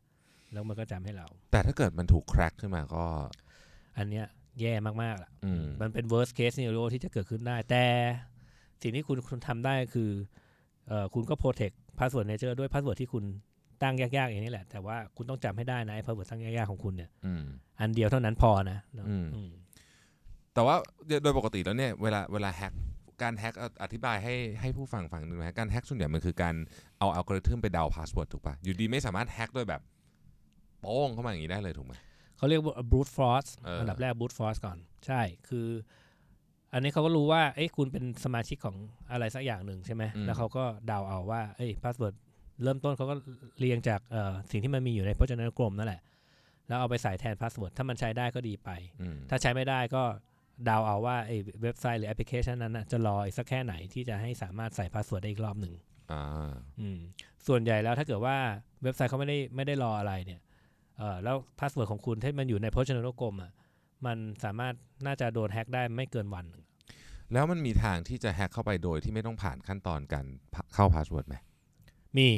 [0.56, 3.04] แล้วมันก็จำให้เรา แต่ถ้าเกิดมันถูก crack ขึ้นมาก็
[3.98, 4.26] อันเนี้ย
[4.60, 4.72] แย่
[5.02, 7.84] มากๆล่ะอืมมันเป็น worst case scenario ที่จะเกิดขึ้นได้ แต่
[8.82, 10.10] สิ่งที่คุณคุณทำได้คือ
[10.88, 13.24] เอ่อคุณก็ protect password manager ด้วย password ที่คุณ
[13.82, 17.44] ตั้งยากๆอย่างนี้แหละ แต่ว่าคุณต้องจำให้ได้นะไอ้ password ตั้งยากๆของคุณเนี่ยอืม
[17.80, 19.50] อันเดียวเท่านั้นพอนะเนอะอืมอืม
[20.54, 20.76] แต่ว่า
[21.22, 22.72] โดยปกติแล้วเนี่ย เวลาเวลาแฮก
[23.22, 26.54] การแฮกเอาอธิบายให้ให้ผู้ฟังฟังหนึ่งนะการแฮกส่วนใหญ่มันคือการ
[26.98, 29.80] เอาอัลกอริทึมไปเดา password ถูกปะอยู่ดีไม่สามารถแฮกโดยแบบ
[30.86, 31.94] โป้งเข้ามาอย่างนี้ได้เลยถูกไหม
[32.36, 35.68] เขาเรียกว่า brute force เอออัอันดับแรก brute force ก่อน ใช่ คือ
[36.72, 38.76] อันนี้เขาก็รู้ว่า เอ้ยคุณเป็นสมาชิกของ
[39.12, 42.14] อะไรสักอย่างหนึ่งใช่ไหม แล้วเขาก็เดาเอาว่า เอ้ย password
[42.62, 43.14] เริ่มต้นเขาก็
[43.58, 46.00] เรียงจากเอ่อสิ่งที่มันมีอยู่ในพจนานุกรมนั่นแหละ
[46.68, 50.02] แล้วเอาไปใส่แทน password ถ้ามันใช้ได้ก็ดีไปอืมถ้าใช้ไม่ได้ก็
[50.64, 55.74] เดาเอาว่าไอ้เว็บไซต์หรือแอปพลิเคชันนั้นนะจะรออีกสักแค่ไหนที่จะให้สามารถใส่ password ได้อีกรอบหนึ่ง
[56.12, 56.22] อ่า
[56.80, 56.98] อืม
[57.46, 58.36] ส่วนใหญ่แล้วถ้าเกิดว่า
[58.82, 60.45] เว็บไซต์เขาไม่ได้ไม่ได้รออะไรเนี่ยเออ
[61.24, 63.52] แล้ว password ของคุณที่มันอยู่ในพจนานุกรมอะ
[64.06, 64.74] มันสามารถ
[65.06, 66.62] น่าจะโดนแฮ็กได้ไม่เกินวันหนึ่ง
[67.32, 70.26] แล้วมันมีทางที่จะแฮกเข้าไปโดยที่ไม่ต้องผ่านขั้นตอนการ
[70.74, 71.36] เข้า password ไหม
[72.16, 72.28] มี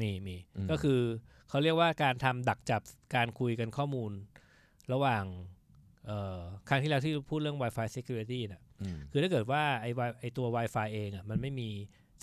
[0.00, 1.00] มีมีอืมก็คือ
[1.48, 2.82] เขาเรียกว่าการทำดักจับ
[3.14, 4.12] การคุยกันข้อมูล
[4.92, 5.24] ระหว่าง
[6.06, 11.68] เอ่อครั้งที่แล้วที่พูดเรื่อง Wi-Fi security น่ะอืมคือถ้าเกิดว่าไอ้ Wi- ไอ้ตัว Wi-Fi เองอะมันไม่มี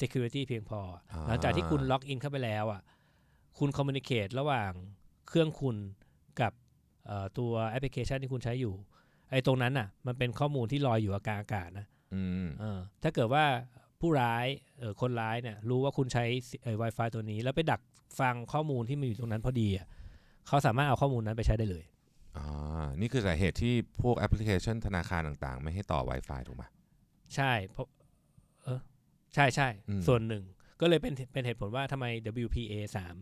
[0.01, 2.81] security เพียงพออะอ่าหลังจากที่คุณล็อกอินเข้าไปแล้วอะ
[3.59, 4.71] คุณ communicate ระหว่าง
[5.27, 5.77] เครื่องคุณ
[6.41, 6.53] กับ
[7.05, 8.73] เอ่อตัวแอปพลิเคชันที่คุณใช้อยู่
[9.31, 13.45] ไอ้ตรงนั้นอะ มันเป็นข้อมูลที่ลอยอยู่อากาศอากาศนะอืมเออถ้าเกิดว่า
[14.01, 14.45] ผู้ร้าย
[14.79, 16.23] เออคนร้ายเนี่ย รู้ว่าคุณใช้
[16.63, 17.81] ไอ้ Wi-Fi ตัวนี้ แล้วไปดัก
[18.19, 19.87] ฟังข้อมูลที่มันอยู่ตรงนั้นพอดีอะ
[20.47, 21.85] เขาสามารถเอาข้อมูลนั้นไปใช้ได้เลย
[22.37, 26.63] อ่านี่คือสาเหตุที่พวกแอปพลิเคชันธนาคารต่างๆ ไม่ให้ต่อ Wi-Fi ถูกไหม
[27.35, 27.87] ใช่เพราะ
[28.63, 28.79] เออ
[29.33, 30.43] ใช่ใช่อืมส่วนหนึ่ง
[30.81, 32.05] ก็เลยเป็นเป็นเหตุผลว่าทำไม
[32.45, 32.73] WPA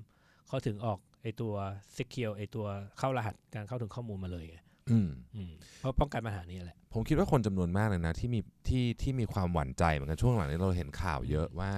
[0.02, 1.54] 3เขาถึงออก ไอตัว
[1.98, 2.66] secure ไอตัว
[3.00, 4.58] เข้ารหัสการเข้าถึงข้อมูลมาเลยไง
[4.92, 11.74] อืมอืมเพราะป้องกันปัญหานี้แหละ ผมคิดว่าคนจำนวนมากเลยนะ ที่มีที่ที่มีความหวั่นใจเหมือนกันช่วงหลังนี้เราเห็นข่าวเยอะว่า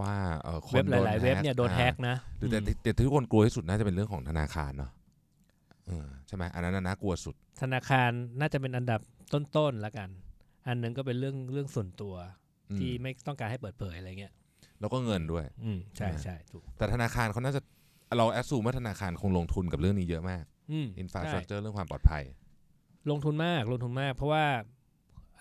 [0.00, 4.90] ว่าเออคนเว็บหโดนลายๆเว็บแฮ็กเนี่ยโดนอ่าแฮกนะหรือแต่อืมแต่แต่ที่ทุกคนกลัวที่สุดน่าจะเป็นเรื่องของธนาคารเนาะ
[5.86, 9.00] เออใช่ไหมอันนั้นน่ะน่ากลัวสุด ธนาคารน่าจะเป็นอันดับ
[9.32, 10.08] ต้นๆแล้วกัน
[10.66, 12.14] อันหนึงก็เป็นเรื่องเรื่องส่วนตัว
[12.70, 14.32] อืมที่ไม่ต้องการให้เปิดเผยอะไรเงี้ย
[14.80, 17.60] แล้วก็เงินด้วย อืมใช่ใช่ไหมใช่ถูกแต่ธนาคารเขาน่าจะ
[18.16, 22.22] เราแอสซูมว่าธนาคารคงลงทุนกับเรื่องนี้เยอะมากอืมอินฟราสใช่ตรักเจอร์เรื่องความปลอดภัย
[23.10, 24.44] ลงทุนมากลงทุนมาก เพราะว่า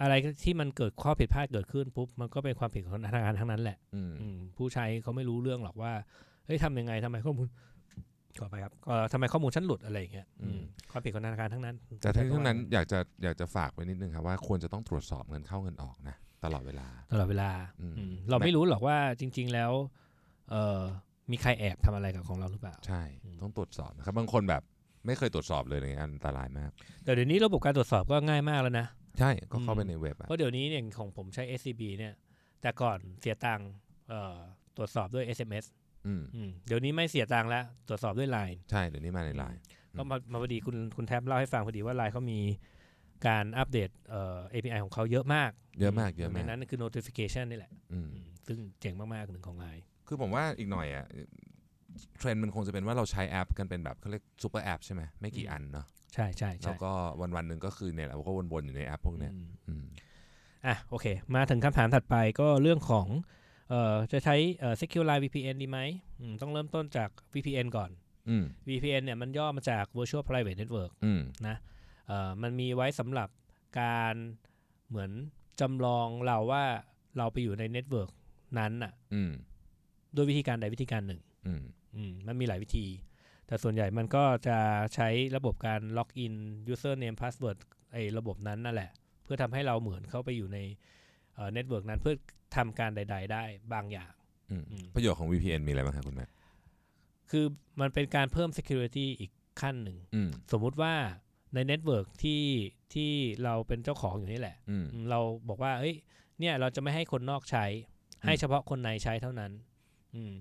[0.01, 5.93] อะไรที่มันเกิดข้อผิดพลาดเกิดขึ้นปุ๊บมันก็เป็นความผิดของธนาคารทั้งนั้นแหละอืมอืมผู้ใช้เขาไม่รู้เรื่องหรอกว่า
[6.45, 7.47] เฮ้ยทำยังไงทำไมข้อมูล
[8.39, 10.59] ขอไปครับเอ่อทำไมข้อมูลฉันหลุดอะไรอย่างเงี้ยอืม
[10.91, 17.49] ความผิดของธนาคารทั้งนั้น แต่ทั้งนี้ทั้งนั้นอยากจะอยากจะฝากไว้นิดนึงครับว่าควรจะต้องตรวจสอบเงินเข้าเงินออกนะตลอดเวลา ตลอดเวลา
[17.81, 19.71] อืมอืมเราไม่รู้หรอกว่าจริง ๆแล้ว
[20.49, 20.81] เอ่อ
[21.31, 24.63] มีใครแอบทำอะไรกับของเราหรือเปล่า ใช่อืมต้องตรวจสอบนะครับบางคนแบบ
[25.05, 26.71] ไม่เคยตรวจสอบเลยอะไรเงี้ยอันตรายมาก
[27.03, 28.87] แต่เดี๋ยวนี้ระบบการตรวจสอบก็ง่ายมากแล้วนะ
[29.19, 32.13] ใช่ก็เข้าไปอืมในเว็บอะเพราะเดี๋ยวนี้เนี่ยของผมใช้ SCB เนี่ย
[32.61, 33.69] แต่ก่อนเสียตังค์
[34.09, 34.37] เอ่อ
[34.77, 35.65] ตรวจสอบด้วย SMS
[36.07, 39.59] อืมอืมเดี๋ยวนี้ไม่เสียตังค์แล้วตรวจสอบด้วย Line ใช่เดี๋ยวนี้มาในไลน์
[39.97, 42.39] ก็มามาพอดีคุณคุณแท็บเล่าให้ฟังพอดีว่า Line เขามี
[43.27, 51.05] การอัปเดตเอ่อ API ของเขาเยอะมาก เยอะมากเยอะในมากนั้นคือ notification นี่แหละอืมอืมซึ่งเจ๋งมากๆหนึ่งของ Line คือผมว่าอีกหน่อยอะ
[52.17, 59.85] เทรนด์มันคงจะเป็นว่าเราใช้แอปกันเป็นแบบเขาเรียกซูเปอร์แอปใช่ไหมไม่กี่อืมอันเนาะใช่ใช่ใช่แล้วก็วันวันๆหนึ่งก็คือเนี่ยเราก็วนๆอยู่ในแอปพวกเนี้ยอืมอืม
[60.65, 63.07] อะโอเค มาถึงคำถามถัดไปก็เรื่องของ
[63.69, 65.79] เอ่อจะใช้เอ่อ Secure Line VPN ดีไหม
[66.19, 67.89] อืมต้องเริ่มต้นจาก VPN ก่อน
[68.29, 71.21] อืม VPN เนี่ยมันย่อมาจาก Virtual Private Network อืม
[72.07, 73.29] เอ่อมันมีไว้สำหรับ
[73.79, 74.15] การ
[74.89, 75.11] เหมือน
[75.59, 76.63] จำลองเราว่า
[77.17, 78.09] เราไปอยู่ในเน็ตเวิร์ก
[78.59, 79.31] นั้นน่ะอืม
[80.15, 81.61] ด้วยวิธีการใดวิธีการหนึ่งอืม
[81.95, 82.85] อืมมันมีหลายวิธี
[83.47, 84.57] แต่ส่วนใหญ่มันก็จะ
[84.95, 86.33] ใช้ระบบการล็อกอิน
[86.73, 87.57] username password
[87.91, 88.91] ไอ้ระบบนั้นนั่นแหละ
[89.23, 90.59] เพื่อทำให้เราเหมือนเข้าไปอยู่ใน
[91.53, 92.15] เน็ตเวิร์กนั้นเพื่อ
[92.55, 94.11] ทำการใด ๆ ได้บางอย่าง
[94.49, 96.27] อืมอืมประโยชน์ของ VPN มีอะไรบ้างครับคุณแม่
[97.31, 97.45] คือ
[97.81, 100.93] มันเป็นการเพิ่ม security อีกขั้นหนึ่งอืมสมมุติว่า
[101.53, 102.43] ในเน็ตเวิร์กที่
[102.93, 103.11] ที่
[103.43, 105.95] เราเป็นเจ้าของอยู่นี่แหละอืมอืมเราบอกว่าเอ้ย
[106.39, 107.65] เนี่ยเราจะไม่ให้คนนอกใช้
[108.25, 109.51] ให้เฉพาะคนในใช้เท่านั้น
[110.15, 110.33] อืม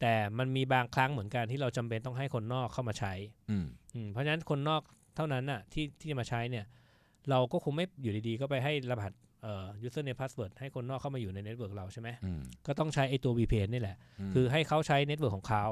[0.00, 3.12] แต่มันมีบางครั้งเหมือนกันที่เราจำเป็นต้องให้คนนอกเข้ามาใช้
[3.50, 4.82] อืมอืมเพราะฉะนั้นคนนอก
[5.16, 6.64] เท่านั้นน่ะที่ที่จะมาใช้เนี่ย
[7.30, 9.12] เราก็คงไม่อยู่ดีๆ ก็ไปให้รหัส
[9.42, 13.96] เอ่อ username password ให้คนนอกเข้ามาอยู่ในเน็ตเวิร์กเราใช่ไหมอืมก็ต้องใช้ไอ้ตัว VPN นี่แหละ
[14.34, 15.66] คือให้เขาใช้เน็ตเวิร์กของเขา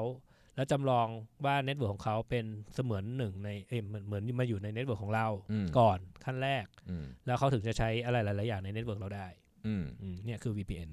[0.55, 1.07] แล้วจำลอง
[1.45, 9.27] ว่าเน็ตเวิร์กของเขาเป็นเสมือนหนึ่งในเอ้ยเหมือนเหมือนมาอยู่ในเน็ตเวิร์กของเราอืมก่อนขั้นแรกอืมแล้วเขาถึงจะใช้อะไรหลาย ๆ อย่างในเน็ตเวิร์กเราได้
[9.67, 10.89] อืมอืมเนี่ยคือ VPN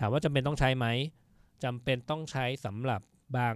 [0.00, 0.86] ถามว่าจำเป็นต้องใช้ไหม
[1.64, 3.00] จำเป็นต้องใช้สำหรับ
[3.36, 3.54] บาง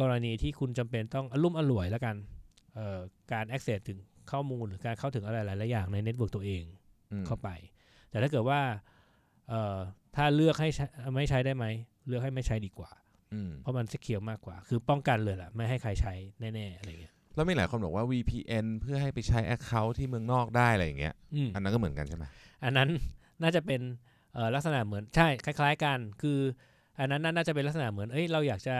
[0.00, 2.16] กรณีที่คุณจำเป็นต้องอารมุ่มอร่วยแล้วกัน
[2.74, 2.98] เอ่อ
[3.32, 3.98] การ access ถึง
[4.30, 6.64] ข้อมูลหรือการเข้าถึงอะไรหลายๆอย่างในเน็ตเวิร์กตัวเอง
[7.12, 7.48] อืมเข้าไป
[8.10, 8.60] แต่ถ้าเกิดว่า
[9.48, 9.78] เอ่อ
[10.16, 11.64] ถ้าเลือกให้ใช้ไม่ใช้ได้ไหม
[12.08, 12.90] เลือกให้ไม่ใช้ดีกว่า
[13.34, 22.24] อืมเพราะมันจะเคียวมากกว่า คือป้องกันเลยแหละไม่ให้ใครใช้แน่ๆอะไรเงี้ยแล้วมีหลายคนบอกว่า VPN เพื่อให้ไปใช้ Account ที่เมืองนอกได้อะไรอย่างเงี้ยอืมอันนั้นก็เหมือนกันใช่ไหม
[22.64, 22.88] อันนั้น
[23.42, 23.80] น่าจะเป็น
[24.34, 26.38] เอ่อลักษณะเหมือนใช่คล้าย ๆ กัน คือ
[26.98, 28.76] อันนั้นน่าจะเป็นลักษณะเหมือนเอ้ยเราอยากจะ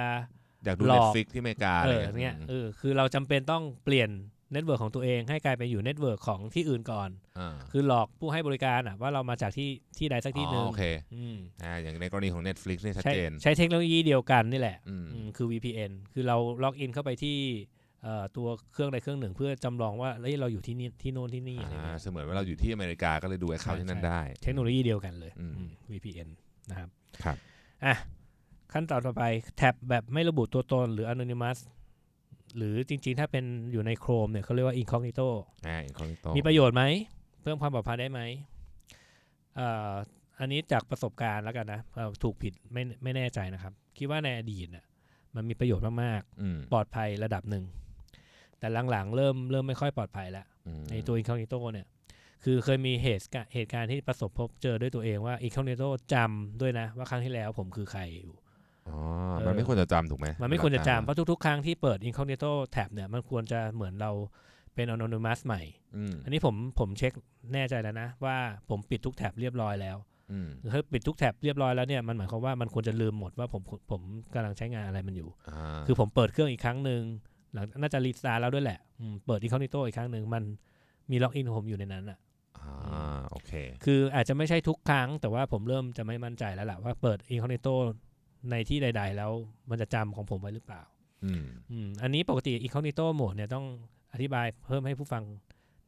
[0.65, 4.11] อยากดูหลอก Netflix ที่อเมริกาเออะไรอย่างเงี้ยเนี่ยเออคือเราจำเป็นต้องเปลี่ยน
[4.53, 17.37] เน็ตเวิร์กของตัวเองให้กลายไปอยู่เน็ตเวิร์กของที่อื่นก่อนอ่าคือหลอกผู้ให้บริการอะว่าเรามาจากที่ที่ใดสักที่หนึ่งอ๋อโอเคอืมอ่าอย่างในกรณีของ Netflix เนี่ยชัดใช้เจน ใช้เทคโนโลยีเดียวกันนี่แหละอืมอืมคือ VPN คือเราล็อกอินเข้าไปที่
[18.03, 26.29] เอ่อตัวเครื่องใดเครื่องหนึ่ง เพื่อจำลองว่าเอ้ยเราอยู่ที่นี่ที่โน่นที่นี่อะไรอ่าเงี้ยเสมือนว่าเราอยู่ที่อเมริกาก็เลยดู Account ใช่ที่นั่นใช่ได้ เทคโนโลยีเดียวกันเลยอืมอืม VPN
[26.71, 26.89] นะครับ
[27.25, 27.37] ครับ
[27.85, 27.95] อะ
[28.73, 29.25] ขั้นตอนต่อไป
[29.57, 31.59] แท็บแบบไม่ระบุตัวตนหรือ anonymous
[32.57, 35.29] หรือจริงๆ ถ้าเป็นอยู่ใน Chrome เนี่ยเขาเรียกว่า incognito
[35.67, 36.83] อ่า Incognito มีประโยชน์ไหม
[37.43, 38.21] เพิ่มความปลอดภัยได้ไหม
[39.57, 39.93] เอ่อ
[40.41, 44.85] อันนี้จากประสบการณ์แล้วกันนะเอ่อถูกผิดไม่ไม่แน่ใจนะครับ คิดว่าในอดีตน่ะ
[45.35, 47.65] มันมีประโยชน์มากอืมๆปลอดภัยระดับหนึ่ง
[48.59, 51.87] แต่หลังๆ เริ่มเริ่มไม่ค่อยปลอดภัยแล้วอืมในตัว incognito เนี่ย
[52.45, 58.37] คือเคยมีเหตุการณ์เหตุการณ์ที่ประสบพบเจอด้วยตัวเองว่า incognito จำด้วยนะว่าครั้งที่แล้วผมคือใครอยู่
[58.89, 58.97] อ๋อ
[59.37, 64.13] เออมันไม่ควรจะจำถูกไหมมันไม่ควรจะจำเพเพราะราะทุกๆ ครั้งที่เปิด incognito tab เนี่ยมันควรจะเหมือนเรา
[64.75, 65.63] เป็น anonymous ใหม่
[65.97, 67.13] อืมอันนี้ผมผมเช็ค
[67.55, 68.37] แน่ใจแล้วนะ ว่า
[68.71, 69.97] ผมปิดทุกแท็บเรียบร้อยแล้ว
[70.33, 74.01] อืมถ้าปิดทุกแท็บเรียบร้อยแล้วเนี่ยมันหมายความว่ามันควรจะลืมหมดว่าผมผม
[74.35, 77.03] กำลังใช้งานอะไรมันอยู่อ่าคือผมเปิดเครื่องอีกครั้งหนึ่ง
[77.53, 80.43] หลังน่าจะ restart แล้วด้วยแหละอืมเปิด incognito อีกครั้งหนึ่งมัน
[81.11, 82.24] มีล็อกอินของผมอยู่ในนั้นอะอ่า
[83.31, 83.53] โอเค
[83.85, 87.75] คืออาจจะไม่ใช่ทุกครั้ง แต่ว่าผมเริ่มจะไม่มั่นใจแล้วแหละว่าเปิด incognito
[88.51, 89.31] ในที่ใด ๆ แล้ว
[89.71, 90.83] มันจะจำของผมไว้หรือเปล่า
[91.25, 93.67] อืมอืมอันนี้ปกติ incognito mode เนี่ยต้อง
[94.13, 95.23] อธิบายเพิ่มให้ผู้ฟัง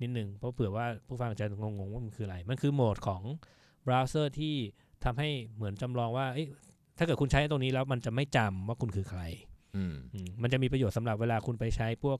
[0.03, 3.23] นิดหนึ่งเพราะเผื่อว่าผู้ฟังจะงงๆว่ามันคืออะไร มันคือโหมดของ
[3.85, 4.55] เบราว์เซอร์ที่
[5.05, 6.47] ทำให้เหมือนจำลองว่าเอ้ย
[6.99, 9.23] ถ้าเกิดคุณใช้ตรงนี้แล้วมันจะไม่จำว่าคุณคือใคร
[9.77, 12.19] อืมอืมมันจะมีประโยชน์สำหรับเวลาคุณไปใช้พวก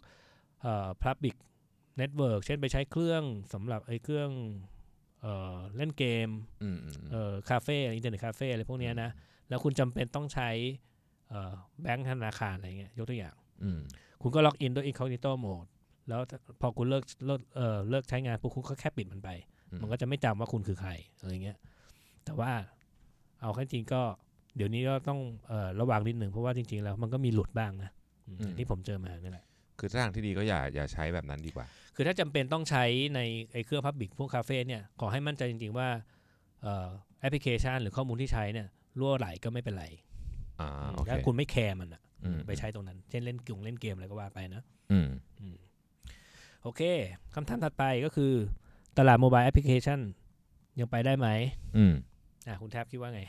[1.97, 3.23] เอ่อ public network เช่นไปใช้เครื่อง
[3.55, 4.31] สำหรับไอ้เครื่อง
[5.21, 6.29] เอ่อเล่นเกม
[6.63, 9.11] อืมอืมเอ่อคาเฟ่อินเทอร์เน็ตคาเฟ่อะไรพวกเนี้ยนะ
[9.49, 10.51] แล้วคุณจำเป็นต้องใช้
[11.29, 13.81] เอ่อแบงค์ธนาคารอะไรเงี้ยยกตัวอย่างอืม
[14.23, 15.69] คุณก็ล็อกอินด้วย incognito mode
[16.09, 16.21] แล้ว
[16.61, 19.31] พอคุณเลิกเลิกเอ่อเลิกใช้งานปุ๊บคุณก็แค่ปิดมันไป
[19.83, 21.59] มันก็จะไม่จำว่าคุณคือใครอะไรเงี้ย
[22.25, 22.51] แต่ว่า
[23.41, 24.03] เอาแค่จริงก็
[24.57, 27.91] เดี๋ยวนี้ก็ต้องเอ่อระวังนิดหนึ่งเพราะว่าจริง ๆ แล้วมันก็มีหลุดบ้างนะ
[28.27, 29.46] อืมที่ผมเจอมานี่แหละ
[29.79, 32.85] คือทางที่ดีก็อย่าอย่าใช้แบบนั้นดีกว่า คือถ้าจำเป็นต้องใช้
[33.15, 33.21] ใน
[33.53, 35.89] ไอ้เครื่องพับบิกพวกคาเฟ่เนี่ยขอให้มั่นใจจริง ๆ ว่า
[36.63, 36.89] เอ่อ
[37.21, 38.67] แอปพลิเคชัน หรือข้อมูลที่ใช้เนี่ย
[38.99, 39.87] รั่วไหลก็ไม่เป็นไร
[40.61, 44.63] อ่าโอเคถ้าคุณไม่แคร์มันอะอืมไปใช้ตรงนั้น เช่นเล่นกิ่งเล่นเกมอะไรก็ว่าไปนะ
[44.93, 45.09] อืม
[45.41, 45.57] อืม
[46.63, 46.83] โอเค
[47.35, 48.33] คำถามถัดไปก็คือ
[48.99, 50.01] ตลาดโมบายแอปพลิเคชัน
[50.81, 51.29] ยังไปได้ไหม
[51.77, 51.95] อืม
[52.49, 53.23] อะคุณแทบคิดว่าไง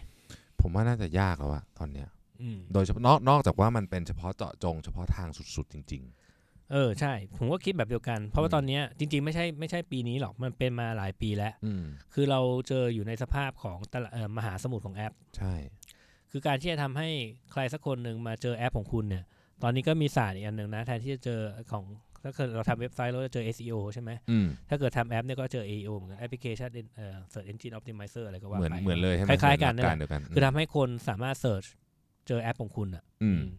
[0.62, 2.08] ผมว่าน่าจะยากแล้วอะตอนเนี้ย
[2.42, 6.04] อืมโดยเฉพาะนอกนอกจากว่ามันเป็นเฉพาะเจาะจงเฉพาะทางสุดๆจริง
[6.72, 15.54] เออใช่ ผมก็คิดแบบเดียวกัน เพราะว่าอืมตอนเนี้ยจริง ๆ ไม่ใช่ไม่ใช่ปีนี้หรอกมันเป็นมาหลายปีแล้วๆอืมคือเราเจออยู่ในสภาพของตลาดเอ่อมหาสมุทรของแอป ใช่
[16.32, 17.10] คือการที่จะทำให้
[17.52, 19.24] ใครสักคนหนึ่งมาเจอแอปของคุณเนี่ย
[19.64, 21.84] ตอนนี้ก็มีศาสตร์อีกอันหนึ่งนะแทนที่จะเจอของ
[22.24, 31.68] ถ้าเกิดเราทำเว็บไซต์เราจะเจอ SEO ใช่ไหมอืมถ้าเกิดทำแอปเนี่ยก็เจอ AEO เหมือนกันแอปพลิเคชันเอ่อ Search Engine Optimizer อะไรก็ว่าเหมือนไปเหมือนเลยใช่ไหมคล้ายๆกันเหมือนั่นแหละหลักการเดียวกันคือทำให้คนสามารถ Search
[32.28, 33.52] เจอแอปของคุณอะอืมอืม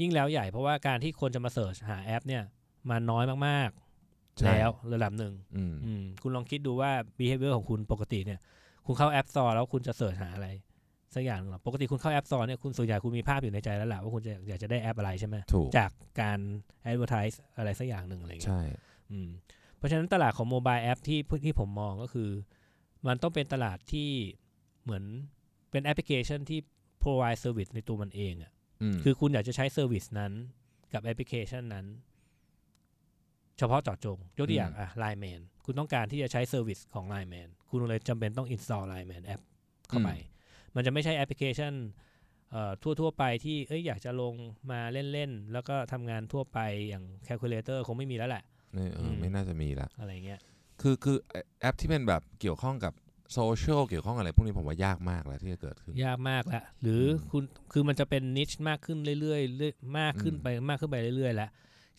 [0.00, 2.42] ยิ่งแล้วใหญ่เพราะว่าการที่คนจะมา Search หาแอปเนี่ย
[2.90, 8.40] มันน้อยมากๆใช่แล้วระดับหนึ่งอืมอืมคุณลองคิดดูว่า behavior ของคุณปกติเนี่ย
[8.86, 10.48] คุณเข้า App Store แล้วคุณจะ search หาอะไร
[11.14, 16.38] สักอย่างหนึ่งหรอปกติคุณเข้า App Store เนี่ยคุณส่วนใหญ่คุณมีภาพอยู่ในใจแล้วแหละว่าคุณจะอยากจะได้แอปอะไรใช่ไหมถูกจากการ
[16.90, 18.62] advertise อะไรสักอย่างหนึ่งอะไรเงี้ยใช่
[19.10, 19.28] อืม
[19.76, 22.30] เพราะฉะนั้นตลาดของโมบายแอปที่ที่ผมมองก็คือ
[23.06, 24.10] มันต้องเป็นตลาดที่
[24.82, 25.04] เหมือน
[25.70, 26.58] เป็นแอปพลิเคชันที่
[27.02, 28.57] provide service ในตัวมันเองอะ่ะอืม
[29.04, 30.32] คือคุณอยากจะใช้ service นั้น
[30.92, 31.86] กับแอปพลิเคชันนั้น
[33.58, 39.40] เฉพาะเจาะจง ยกตัวอย่างอะ Line Man คุณต้องการที่จะใช้ service ของ Line Man คุณเลยจำเป็นต้อง install Line Man แอป
[39.88, 40.10] เข้าไป
[40.74, 41.72] มันจะไม่ใช่แอปพลิเคชัน
[42.50, 44.34] เอ่อทั่ว ๆ ไปที่เอ้ยอยากจะลง
[44.70, 44.80] มา
[45.12, 50.40] เล่น ๆ แล้วก็ทำงานทั่วไปอย่าง Calculator คงไม่มีแล้วแหละไม่เอออมไม่น่าจะมีละอะไรเงี้ย
[50.80, 51.16] คือคือ
[51.60, 52.92] แอปที่เป็นแบบเกี่ยวข้องกับ
[53.32, 61.50] โซเชียลเกี่ยวข้องอะไรพวกนี้ผมว่ายากมากแล้วที่จะเกิดขึ้น ยากมากแล้วหรืออมคุณคือมันจะเป็นนิชมากขึ้นเรื่อยๆเรื่อยมากขึ้นอืมไปมากขึ้นไปเรื่อยๆแล้ว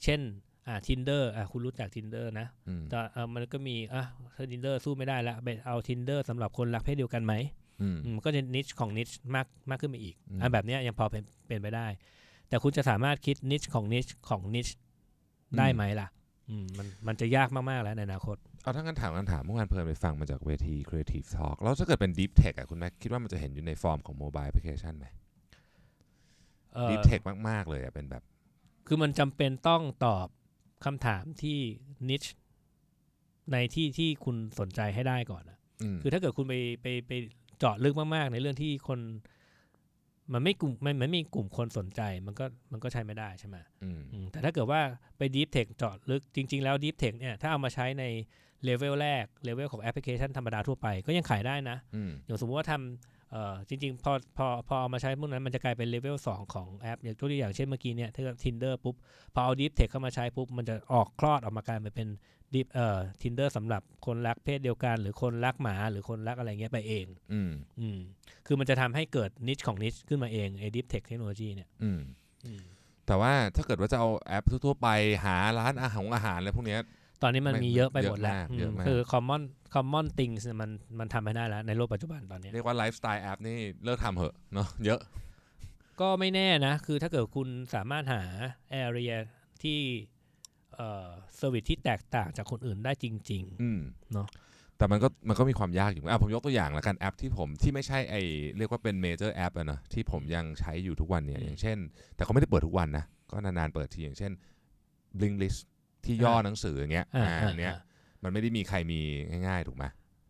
[0.03, 0.19] เช่น
[0.67, 4.03] อ่า tinder อะคุณรู้จัก tinder นะอืมแต่เออมันก็มีอะ
[4.35, 7.33] ถ้า tinder สู้ไม่ได้แล้วไปเอา tinder สำหรับคนรักเพศเดียวกันไหม
[7.81, 11.87] อืมอืมก็จะนิชของนิชมากมากขึ้นไปอีกอืมอันแบบเนี้ยยังพอเป็นเป็นไปได้
[12.49, 14.67] แต่คุณจะสามารถคิดนิชของนิชของนิช
[15.57, 16.07] ได้ไหมล่ะ
[16.49, 25.07] อืมมันมันจะยากมากๆแล้วในอนาคต เอาถ้างั้นถามคำถามเมื่อวานเพลินไปฟังมาจากเวที Creative Talk แล้วถ้าเกิดเป็น Deep Tech อะคุณแม็กคิดว่ามันจะเห็นอยู่ในฟอร์มของ Mobile Application ไหม
[26.73, 28.23] เอ่อ Deep Tech มาก ๆ เลยอะเป็นแบบ
[28.87, 30.27] คือมันจำเป็นต้องตอบ
[30.85, 31.57] คำถามที่
[32.09, 32.23] niche
[33.51, 37.11] ในที่ที่คุณสนใจให้ได้ก่อนนะอืมคือถ้าเกิดคุณไปไปไป
[37.57, 38.99] เจาะลึกมาก ๆ ในเรื่องที่คน
[40.33, 44.81] มันไม่กลุ่มมันไม่มีกลุ่มคนสนใจมันก็มันก็ใช้ไม่ได้ใช่ไหมอืมอืมแต่ถ้าเกิดว่า
[45.17, 48.05] ไป Deep Tech เจาะลึกจริง ๆ แล้ว Deep Tech เนี่ยถ้าเอามาใช้ใน
[48.63, 58.95] เลเวลแรกเลเวลของแอปพลิเคชันธรรมดาทั่วไปก็ยังขายได้นะอืมอย่างสมมติว่าทำเอ่อจริง ๆ พอพอพอเอามาใช้พวกนั้นมันจะกลายเป็นเลเวล2ของแอป อย่างตัวอย่างเช่นเมื่อกี้เนี่ยถ้า Tinder ปุ๊บ
[59.33, 62.09] พอเอา Deep Tech เข้ามาใช้ปุ๊บ มันจะออกคลอดออกมากลายเป็น
[62.53, 67.99] Deep เอ่อ Tinder สำหรับคนรักเพศเดียวกัน หรือคนรักหมาหรือคนรักอะไรเงี้ยไปเองอืมอืม
[68.45, 72.01] คือมันจะทำให้เกิดนิชของนิชขึ้นมาเองไอ้ Deep Tech เทคโนโลยีเนี่ยอืม
[72.45, 72.61] อืม
[73.07, 74.87] แต่ว่าถ้าเกิดว่าจะเอาแอปทั่วๆไป
[75.25, 76.81] หาร้านอาหารอาหารอะไรพวกเนี้ย
[77.21, 79.41] ตอนนี้มันไม่มีเยอะไปหมดแล้วเยอะมากเยอะมากอืมคือ common
[79.75, 84.99] common things เนี่ยมันมันทำไม่ได้แล้ว ในโลกปัจจุบันตอนเนี้ยเรียกว่าไลฟ์สไตล์แอปนี่เลิกทำเหอะเนาะเยอะ
[86.01, 88.21] ก็ไม่แน่นะ คือถ้าเกิดคุณสามารถหา
[88.85, 89.13] area
[89.63, 89.79] ที่
[90.75, 93.81] เอ่อ service ที่แตกต่างจากคนอื่นได้จริงอืม
[94.13, 94.27] เนอะ
[94.77, 98.15] แต่มันก็มันก็มีความยากอยู่อะผมยกตัวอย่างละกันแอปที่ผมที่ไม่ใช่ไอ้
[98.57, 101.77] เรียกว่าเป็น major แอปอะเนอะที่ผมยังใช้อยู่ทุกวันเนี่ยอืมอย่างเช่น
[102.15, 104.31] แต่เขาไม่ได้เปิดทุกวันนะ ก็นานๆเปิดทีอย่างเช่น
[105.21, 105.59] Blinkist
[106.05, 107.79] ที่ย่อหนังสืออย่างเงี้ยๆอ่าอ่าอ่าอันเนี้ยอ่า
[108.23, 108.99] มันไม่ได้มีใครมี
[109.47, 109.85] ง่ายๆ ถูกไหม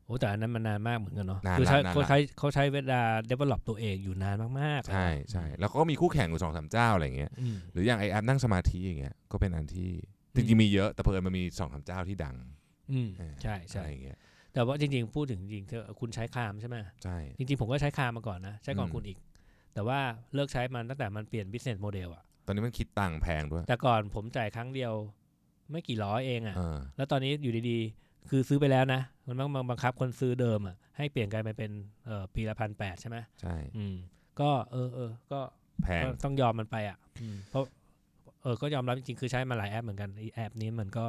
[0.06, 3.02] โอ้แต่อันนั้นมันนานมากเหมือนกันเนาะนานคือละใช้นานละเขาใช้เขาใช้เวลา
[3.32, 9.90] develop ตัวเองอยู่นานมากๆ ใช่ใช่แล้วก็มีคู่แข่งอยู่สองสามเจ้าอะไรเงี้ยอืมหรืออย่างไอแอปนั่งสมาธิอย่างเงี้ยก็เป็นอันที่
[10.36, 12.36] จริงๆมีเยอะแต่เพิ่มมันมีสองสามเจ้าที่ดัง
[12.92, 14.18] อืมเออใช่ใช่อะไรอย่างเงี้ย
[14.54, 19.18] แต่ว่าจริงๆพูดถึงจริงๆเธอคุณใช้คามใช่ไหมใช่จริงๆผมก็ใช้คามมาก่อนนะ ใช้ก่อนอืมคุณอีก
[19.74, 20.00] แต่ว่า
[20.36, 24.94] เลิกใช้มันตั้งแต่มันเปลี่ยน business model อะตอนนี้มันคิดตังค์แพงด้วย แต่ก่อนผมจ่ายครั้งเดียว
[25.72, 31.72] ไม่กี่ร้อยเองอะเออแล้วตอนนี้อยู่ดีๆ คือซื้อไปแล้วนะ มันบังบังคับคนซื้อเดิมอะให้เปลี่ยนกลายไปเป็น
[32.06, 33.96] เอ่อปีละพันแปดใช่ไหมใช่อืม
[34.40, 35.40] ก็เออเออก็
[35.84, 37.64] แพงก็ต้องยอมมันไปอะอืมเพราะ
[38.42, 41.06] เออก็ยอมรับจริงๆ คือใช้มาหลายแอปเหมือนกันไอแอปนี้มันก็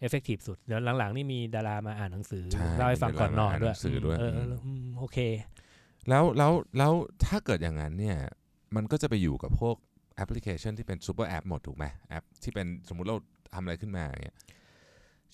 [0.00, 5.18] effective สุดเดี๋ยวหลังๆ นี่มีดารามาอ่านหนังสือใช่เล่าให้ฟังก่อนนอนด้วยมีดารามาอ่านหนังสือด้วยเออเอออืมอืมโอเค
[6.08, 6.92] แล้วแล้วแล้ว
[7.26, 8.16] ถ้าเกิดอย่างนั้นเนี่ย
[8.76, 9.76] มันก็จะไปอยู่กับพวก
[10.16, 13.16] แอปพลิเคชันที่เป็นซูเปอร์แอปหมดถูกไหมแอปที่เป็นสมมุติเรา
[13.54, 14.36] ทำอะไรขึ้นมาอย่างเงี้ย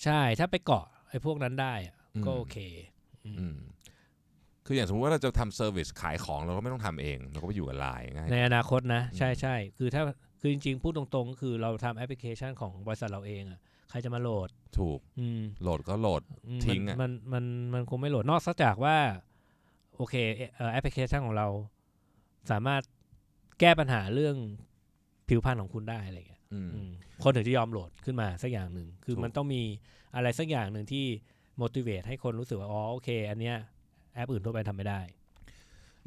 [0.04, 2.56] ใช่ถ้าไปเกาะไอ้พวกนั้นได้อะอืมก็โอเค
[3.24, 3.58] อืมอืม
[4.66, 10.02] คืออย่างสมมติว่าเราจะทำ service ขายของเราก็ไม่ต้องทำเอง เราก็ไปอยู่กับไลน์ง่ายในอนาคตนะอืมใช่ใช่คือถ้า
[10.40, 14.48] คือจริงๆ พูดตรงๆ คือเราทำแอปพลิเคชันของบริษัทเราเองอะใครจะมาโหลด
[14.78, 17.44] ถูกอืมโหลดก็โหลดอืมทิ้งอะมันมัน
[17.74, 18.96] มันมันคงไม่โหลดนอกจากว่า
[19.96, 20.14] โอเค
[20.56, 21.48] เอ่อแอปพลิเคชันของเรา
[22.50, 22.82] สามารถ
[23.60, 24.36] แก้ปัญหาเรื่อง
[25.28, 26.31] ผิวพรรณของคุณได้อะไรเงี้ยอืมอืม
[27.22, 29.62] คนถึงจะยอมโหลดขึ้นมาสักอย่างหนึ่ง คือถูกมันต้องมี
[30.14, 31.04] อะไรสักอย่างหนึ่งที่
[31.62, 33.56] motivate ให้คนรู้สึกว่า อ๋อ โอเค อันเนี้ย
[34.14, 35.00] แอปอื่นทั่วไปทำไม่ได้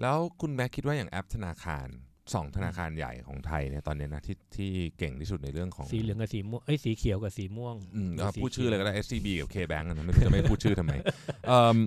[0.01, 1.87] แล้วคุณแม็กคิดว่าอย่างแอปธนาคาร
[2.33, 10.93] สองธนาคารใหญ่ของไทยเนี่ยตอนเนี้ยนะที่ที่เก่งที่สุดในเรื่องของสีเหลืองกับสีม่วงเอ้ยสีเขียวกับสีม่วงอืมหรืเอาสีพูดชื่อขีวเลยก็ได้ SCB กับ KBank อะนะไม่รู้จะไม่พูดชื่อทำไม
[11.47, 11.77] เอิ่ม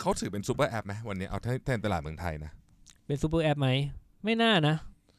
[0.00, 2.50] เขาถือเป็นซูเปอร์แอปไหมวันนี้เอาแทนแทนตลาดเมืองไทยนะ
[3.06, 3.68] เป็นซูเปอร์แอปไหม
[4.24, 4.76] ไม่น่านะ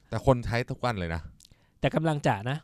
[0.09, 1.21] แต่คนใช้ทุกวันเลยนะ
[1.85, 2.57] แต่กำลังจะนะ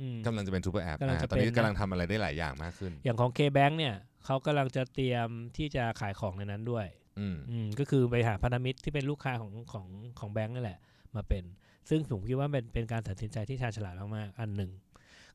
[0.00, 6.86] อืม กำลังจะเป็นซูเปอร์แอปกำลังจะตอนนี้เป็นนะ กำลังทำอะไรได้หลายอย่างมากขึ้น อย่างของ K-Bank เนี่ยเขากำลังจะเตรียมที่จะขายของในนั้นด้วย
[7.20, 9.86] อืม อืมก็คือไปหาพันธมิตรที่เป็นลูกค้าของของ
[10.18, 10.78] ของแบงก์นั่นแหละ
[11.16, 11.44] มาเป็น
[11.90, 14.70] ซึ่งผมคิดว่าเป็นเป็นการตัดสินใจที่ชาญฉลาดมากๆอันหนึ่ง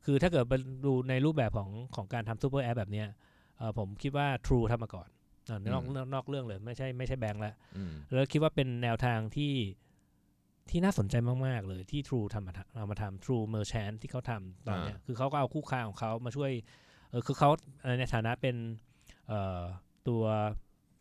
[0.06, 0.54] คือถ้าเกิดไป
[0.86, 3.08] ดูในรูปแบบของของการทำซูเปอร์แอปแบบเนี้ย
[3.58, 5.10] เอ่อผมคิดว่า True ทำมาก่อน
[5.50, 9.54] อะนอกนอกนอกเรื่องเลยไม่ใช่ไม่ใช่แบงก์แล้วอืม แล้วคิดว่าเป็นแนวทางที่
[10.70, 16.52] ที่น่าสนใจมาก ๆ เลยที่ True ทำมาทำเอามาทำ True Merchant ที่เขาทำตอนเนี้ยคือเขาก็เอาคู่ค้าของเขามาช่วย
[17.10, 17.50] เออคือเขา
[17.82, 18.56] เอ่อในฐานะเป็น
[19.28, 19.62] เอ่อ
[20.08, 20.24] ตัว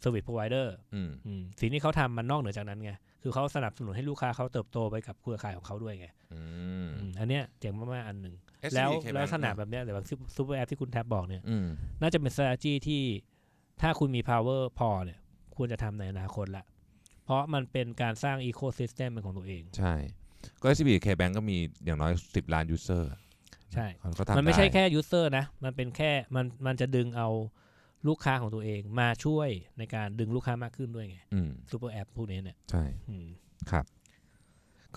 [0.03, 6.41] Service Provider อืมอืมสิ่งที่เขาทำมันนอกเหนือจากนั้นไงคือเขาสนับสนุนให้ลูกค้าเขาเติบโตไปกับเครือข่ายของเขาด้วยไงอื
[6.85, 8.35] มอืมอันเนี้ยเจ๋งมาก ๆ อันหนึ่ง
[8.71, 11.67] SCB แล้ว K-Bank ลักษณะแบบเนี้ยแต่แบบซูเปอร์แอปที่คุณแท็บบอกเนี่ยอืม
[12.01, 13.03] น่าจะเป็น strategy ที่
[13.81, 15.19] ถ้าคุณมี power พอเนี่ย
[15.57, 16.65] ควรจะทำในอนาคตละ
[17.25, 19.95] เพราะมันเป็นการสร้าง ecosystem เป็นของตัวเอง ใช่
[20.63, 23.11] ก็ SCB กับ KBank ก็มีอย่างน้อย 10 ล้าน user
[23.75, 23.87] ใช่
[24.19, 27.29] ก็ทำมันไม่ใช่ด้แค่ user นะ มันเป็นแค่มันมันจะดึงเอา
[28.09, 33.27] ลูกค้าของตัวเองมาช่วยในการดึงลูกค้ามากขึ้นด้วยไงอืมซูเปอร์แอปพวกนี้เนี่ย ใช่อืม
[33.71, 33.85] ครับ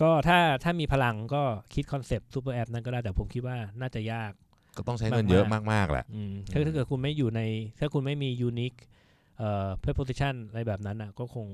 [0.00, 1.42] ก็ถ้าถ้ามีพลังก็
[1.74, 4.32] คิดคอนเซปต์ซูเปอร์แอปนั้นก็ได้ แต่ผมคิดว่าน่าจะยาก
[4.76, 7.40] ก็ต้องใช้เงินเยอะมาก ๆ แหละอืมถ้าถ้าเกิดคุณไม่อยู่ใน
[7.80, 8.72] ถ้าคุณไม่มี unique
[9.38, 11.46] เอ่อ proposition อะไรแบบนั้นอะ ก็คง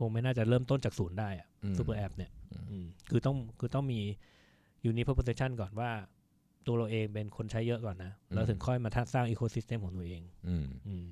[0.00, 4.00] คงไม่น่าจะเริ่มต้นจากศูนย์ได้อะอืมซูเปอร์แอปเนี่ยอืมอืมคือต้องคือต้องมี
[4.84, 5.90] ยูนิค proposition ก่อนว่า
[6.66, 11.06] ตัวเราเองเป็นคนใช้เยอะก่อนนะแล้วถึงค่อยมาสร้างอีโค y ิสเต็มของตัวเองอืมอืม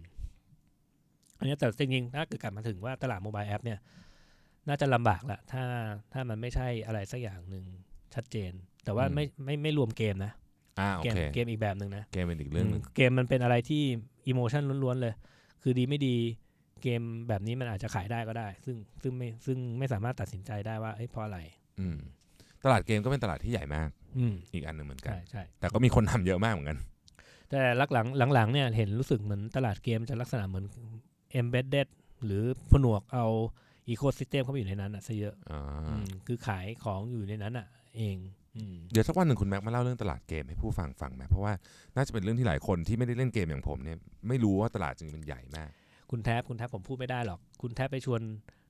[1.39, 3.79] อันนี้แต่จริงๆถ้าเกิดกลับมาถึงว่าตลาด mobile app เนี่ย
[4.69, 5.63] น่าจะลำบากละถ้า
[6.13, 7.65] ถ้ามันไม่ใช่อะไรสักอย่างหนึ่ง
[8.15, 8.53] ชัดเจน
[8.85, 10.33] แต่ว่าไม่ไม่ไม่รวมเกมนะ
[10.81, 13.83] อ่าโอเคเกมเกมอีกแบบหนึ่งนะ เกมเป็นอีกเรื่องหนึ่งอืมเกมมันเป็นอะไรที่
[14.29, 15.15] emotion ล้วนๆเลย
[15.63, 16.17] คือดีไม่ดี
[16.83, 21.39] เกมแบบนี้มันอาจจะขายได้ก็ได้ ซึ่งซึ่งไม่ซึ่งไม่สามารถตัดสินใจได้ว่าเอ้ยเพราะอะไร
[21.81, 21.99] อืม
[22.65, 23.89] ตลาดเกมก็เป็นตลาดที่ใหญ่มาก
[24.19, 26.79] อืมอีกอันหนึ่งเหมือนกัน ใช่ใช่แต่ก็มีคนทำเยอะมากเหมือนกัน
[27.51, 30.65] แต่หลังหลังหลังๆเนี่ยเห็นรู้สึกเหมือนตลาดเกมจะลักษณะเหมือน
[31.41, 31.89] embedded
[32.25, 33.27] หรือผนวกเอา
[33.89, 35.61] อีโค y ิสเต็มเข้าไปอยู่ในนั้นอะซะเยอะอ่า
[35.91, 38.17] อืมคือขายของอยู่ในนั้นอะ เอง
[38.57, 41.53] อืมเดี๋ยวสักวันหนึ่งคุณแม็กมาเล่าเรื่องตลาดเกมให้ผู้ฟังฟังไหมเพราะว่า
[41.97, 45.71] น่าจะเป็นเรื่องที่หลายคนที่ไม่ได้เล่นเกมอย่างผมเนี่ยไม่รู้ว่าตลาดจริงๆมันใหญ่มาก
[46.11, 48.21] คุณแทบคุณแทบผมพูดไม่ได้หรอก คุณแทบไปชวน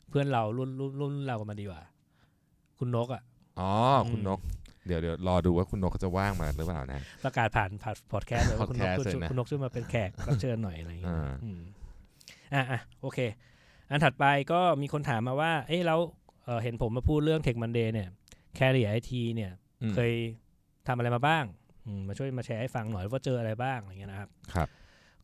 [0.09, 1.83] เพื่อนเรารุ่นรุ่นรุ่นเรากันมาดีกว่า
[2.79, 3.23] คุณนกอะ
[3.61, 3.71] อ๋อ
[4.11, 4.41] คุณอืมนก
[4.87, 11.61] เดี๋ยวเดี๋ยวรอดูว่าคุณนกเขาจะว่างมาหรือเปล่านะ ประกาศผ่านผ่านพอดแคสต์เลยว่าคุณนก podcast ช่วยเลยนะคุณนกช่วยมาเป็นแขกรับเชิญหน่อยอะไรอย่างเงี้ยอ่าอืม
[12.55, 13.19] อะอะโอเค
[13.91, 16.01] อันถัดไปก็มีคนถามมาว่า เอ้ยแล้ว
[16.45, 18.09] เอ่อเห็นผมมาพูดเรื่อง Tech Monday เนี่ย
[18.59, 20.13] Carrier IT เนี่ยอืมเคย
[20.87, 21.45] ทำอะไรมาบ้าง
[21.87, 24.69] อืมมาช่วยมาแชร์ให้ฟังหน่อยว่าเจออะไรบ้างอะไรเงี้ยนะครับ ครับ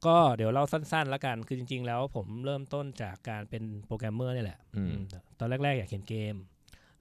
[0.06, 5.02] ก็เดี๋ยวเล่าสั้นๆแล้วกัน คือจริง ๆ แล้วผมเริ่มต้นจากการเป็นโปรแกรมเมอร์นี่แหละอืมอืม
[5.38, 6.34] ตอนแรก ๆ อยากเขียนเกม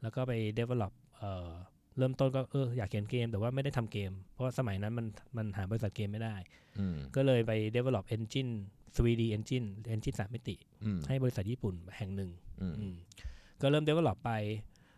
[0.02, 1.50] แล้วก็ไป develop เอ่อ
[1.98, 5.06] เริ่มต้นก็เอออยากเขียนเกม แต่ว่าไม่ได้ทำเกม เพราะว่าสมัยนั้นมัน
[5.38, 6.36] มันหาบริษัทเกมไม่ได้
[6.80, 8.52] อืมก็เลยไป develop engine
[8.98, 12.96] 3D engine engine สามมิติอืมให้บริษัทญี่ปุ่นแห่งหนึ่งอืมอืม
[13.62, 14.32] ก็เริ่ม develop ไป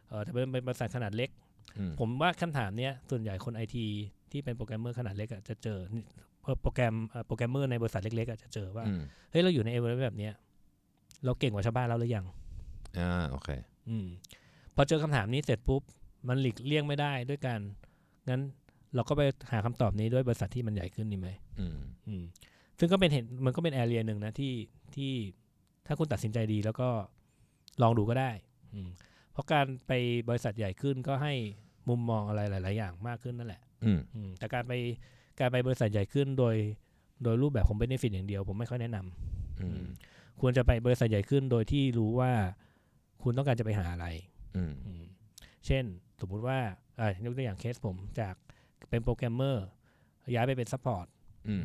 [0.10, 1.30] เออแต่เป็นเป็นบริษัทขนาดเล็ก
[1.80, 3.86] อืมผมว่าคำถามเนี้ยส่วนใหญ่คนไอที
[4.32, 6.26] ที่เป็นโปรแกรมเมอร์ขนาดเล็กอะจะเจอนี่เอ่อ
[6.62, 10.34] โปรแกรมเอ่อโปรแกรมเมอร์ในบริษัทเล็กๆอะจะเจอว่าอืมเฮ้ยเราอยู่ในเอเวอร์แบบเนี้ย
[11.26, 12.26] เราเก่งกว่าชาวบ้านแล้วหรือยัง
[12.98, 13.50] อ่าโอเค
[13.90, 14.08] อืม
[14.76, 15.82] พอเจอคำถามนี้เสร็จปุ๊บ
[16.28, 17.60] มันหลีกเลี่ยงไม่ได้ด้วยกัน
[18.30, 18.42] งั้น
[18.96, 21.30] เราก็ไปหาคำตอบนี้ด้วยบริษัทที่มันใหญ่ขึ้นดีไหม
[21.60, 21.78] อืม
[22.08, 22.24] อืม
[22.80, 24.54] ซึ่งก็เป็นเห็นมันก็เป็นแอเรียหนึ่งนะที่
[24.96, 25.12] ที่
[25.88, 26.90] ถ้าคุณตัดสินใจดีแล้วก็
[27.82, 28.32] ลองดูก็ได้
[28.74, 28.90] อืม
[29.32, 29.92] เพราะการไป
[30.30, 31.34] บริษัทใหญ่ขึ้นก็ให้
[31.90, 34.74] มุมมองอะไรหลาย ๆ อย่างมากขึ้นนั่นแหละ อืมอืมแต่การไป
[35.39, 36.56] การไปบริษัทใหญ่ขึ้นโดย
[37.24, 39.86] โดยรูปแบบของ benefit อย่างเดียว ผมไม่ค่อยแนะนำอืม
[40.41, 42.32] ควรจะไปบริษัทใหญ่ขึ้นโดยที่รู้ว่า
[43.24, 44.08] คุณต้องการจะไปหาอะไร
[44.56, 45.04] อืมอืม
[45.65, 45.84] เช่น
[46.21, 46.58] สมมุติว่า
[47.00, 48.34] อ่ายกตัวอย่างเคสผมจาก
[48.89, 49.65] เป็นโปรแกรมเมอร์
[50.34, 51.06] ย้ายไปเป็น support
[51.50, 51.62] อืม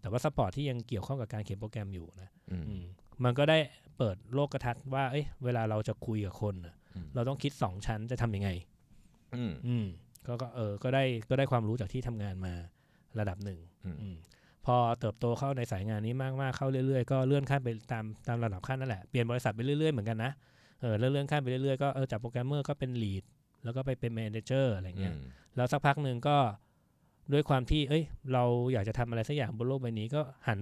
[0.00, 2.84] แต่ว่า support ที่ยังเกี่ยวข้องกับการเขียนโปรแกรมอยู่นะอืมอืม
[3.24, 3.58] มันก็ได้
[3.98, 8.50] เปิดโลกทัศน์ว่า เอ้ยเวลาเราจะคุยกับคนน่ะอืมเราต้องคิดสองชั้นจะทำยังไง
[9.36, 9.86] อืมอืม
[10.26, 12.54] ก็ก็เออ ก็ได้ก็ได้ความรู้จากที่ทำงานมา
[13.18, 14.16] ระดับหนึ่งอืมอืม
[14.66, 20.32] พอเติบโตเข้าในสายงานนี้มากๆเข้าเรื่อยๆก็เลื่อนขั้นไปตามตามระดับขั้นนั่นแหละเปลี่ยนบริษัทไปเรื่อยๆเหมือนกันนะ
[20.80, 23.24] เออแล้วเลื่อนขั้นไปเรื่อยๆก็เออจากโปรแกรมเมอร์ก็เป็น lead
[23.64, 25.16] แล้วก็ไปเป็น manager อะไรเงี้ยอืม
[25.56, 26.36] แล้วสักพักหนึ่งก็
[27.32, 30.58] ด้วยความที่ เอ้ย เราอยากจะทำอะไรสักอย่างบนโลกใบนี้ก็หัน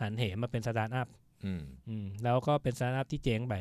[0.00, 1.08] หันเหมาเป็นสตาร์ทอัพ
[1.44, 3.54] อืมอืมแล้วก็เป็นสตาร์ทอัพที่เจ๊งไป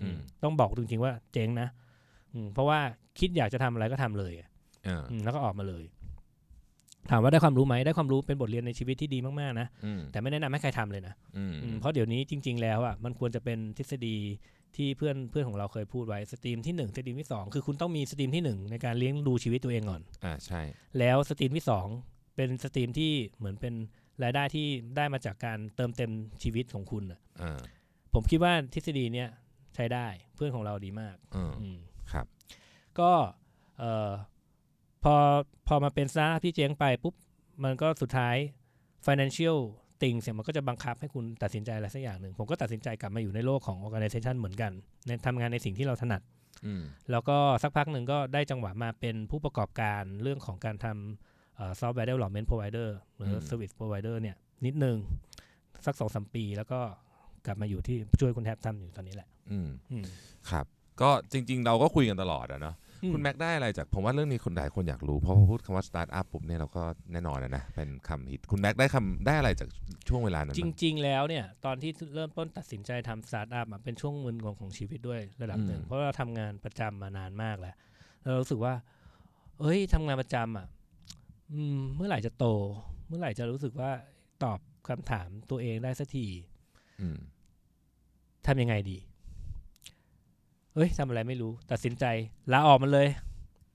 [0.00, 1.68] อืมต้องบอกจริงๆว่าเจ๊งนะ
[2.34, 2.78] อืมเพราะว่า
[3.18, 4.48] คิดอยากจะทำอะไรก็ทำเลยอะ
[4.86, 5.84] อ่าอืมแล้วก็ออกมาเลย
[7.10, 14.16] ถามว่าได้ความรู้ไหมได้ความรู้เป็นบทเรียนในชีวิตที่ดีมากๆนะอืมแต่ไม่แนะนำให้ใครทำเลยนะอืมอืมเพราะเดี๋ยวนี้จริง ๆ แล้วอะมันควรจะเป็นทฤษฎี
[14.76, 20.62] ที่เพื่อนเพื่อนของเราเคยพูดไว้ stream ที่หนึ่ง stream ที่สองคือคุณต้องมี stream ที่หนึ่งในการเลี้ยงดูชีวิตตัวเองก่อนอ่าใช่
[20.98, 21.86] แล้ว stream ที่สอง
[22.36, 23.74] เป็น stream ที่เหมือนเป็น
[24.22, 26.12] รายได้ที่ได้มาจากการเติมเต็ม
[26.42, 27.60] ชีวิตของคุณน่ะอ่า
[28.14, 29.28] ผมคิดว่าทฤษฎีเนี้ย
[29.74, 31.78] ใช้ได้เพื่อนของเราดีมากอืมอืม
[32.12, 32.26] ครับ
[33.00, 33.10] ก็
[33.78, 34.10] เอ่อ
[35.04, 35.14] พอ
[35.68, 37.14] พอมาเป็นสตาร์ทอัพที่เจ๊งไปปุ๊บ
[37.64, 38.36] มันก็สุดท้าย
[39.06, 39.58] financial
[40.02, 44.72] ติงเสียมันก็จะบังคับให้คุณตัดสินใจอะไรสักอย่างหนึ่ง ผมก็ตัดสินใจกลับมาอยู่ในโลกของ organization เหมือนกัน
[45.06, 46.22] ในทำงานในสิ่งที่เราถนัด
[46.66, 54.96] อืมแล้วก็สักพักหนึ่งก็ได้จังหวะมาเป็นผู้ประกอบการเรื่องของการทำ software development provider หรือ service provider เนี่ยนิดนึง
[55.86, 56.80] สักสองสามปีแล้วก็
[57.46, 60.04] กลับมาอยู่ที่ช่วยคุณแท็บทำอยู่ตอนนี้แหละอืมอืม
[60.50, 60.66] ครับ
[61.00, 62.74] ก็จริง ๆ เราก็คุยกันตลอดอะเนาะ
[63.12, 66.82] คุณแม็กได้อะไรจากผมว่าเรื่องนี้คนหลายคนอยากรู้ เพราะพอพูดคำว่าสตาร์ทอัพปุ๊บเนี่ยเราก็
[67.12, 69.68] แน่นอนอะนะ เป็นคำฮิต คุณแม็กได้คำได้อะไรจาก
[70.08, 77.74] ช่วงเวลานั้นจบ้างริง ๆ แล้วเนี่ยตอนที่เริ่มต้นตัดสินใจทำสตาร์ทอัพอะเป็นช่วงมึนงงของชีวิตด้วยระดับหนึ่งอืมเพราะเราทำงานประจำมานานมากแล้ว
[78.22, 78.74] แล้วเรารู้สึกว่า
[79.60, 80.66] เอ้ยทำงานประจำอะ
[81.52, 82.46] อืมเมื่อไหร่จะโต
[83.08, 83.90] เมื่อไหร่จะรู้สึกว่า
[84.44, 86.26] ตอบคำถามตัวเองได้สักที
[87.00, 87.18] อืม
[88.46, 88.98] ทำยังไงดี
[90.74, 92.04] เอ้ยทำอะไรไม่รู้ ตัดสินใจ
[92.52, 93.08] ลาออกมันเลย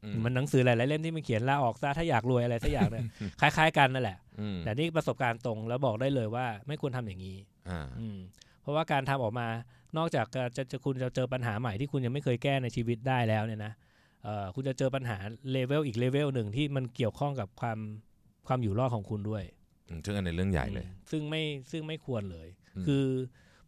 [0.04, 3.04] อืมันหนังสือหลายๆเล่มที่มันเขียนลาออกซะถ้าอยากรวยอะไรสักอย่างเนี่ย
[3.42, 7.38] คล้ายๆกันนั่นแหละอืมแต่นี่ประสบการณ์ตรงแล้วบอกได้เลยว่าไม่ควรทำอย่างนี้
[7.70, 8.18] อ่าอืม
[8.62, 9.48] เพราะว่าการทำออกมา
[9.98, 13.74] นอกจากจะจะคุณจะเจอปัญหาใหม่ที่คุณยังไม่เคยแก้ในชีวิตได้แล้วเนี่ยนะ
[14.24, 15.18] เอ่อคุณจะเจอปัญหา
[15.52, 17.80] เลเวลอีกเลเวลหนึ่งที่มันเกี่ยวข้องกับความ
[18.48, 19.44] ความอยู่รอดของคุณด้วย
[19.90, 23.06] อืมซึ่งอันในเรื่องใหญ่เลยอืมซึ่งไม่ซึ่งไม่ควรเลยอืมคือ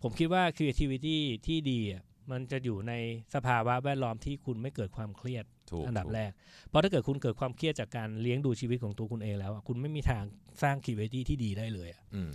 [0.02, 1.18] ผมคิดว่า creativity
[1.48, 2.94] ที่ดีอะ มันจะอยู่ใน
[3.36, 6.32] สภาวะแวดล้อมที่คุณไม่เกิดความเครียดถูกอันดับถูกแรก
[6.70, 10.24] เพราะถ้าเกิดคุณเกิดความเครียดจากการเลี้ยงดูชีวิตของตัวคุณเองแล้วอะคุณไม่มีทาง
[10.62, 12.32] สร้าง creativity ที่ดีได้เลยอะอืม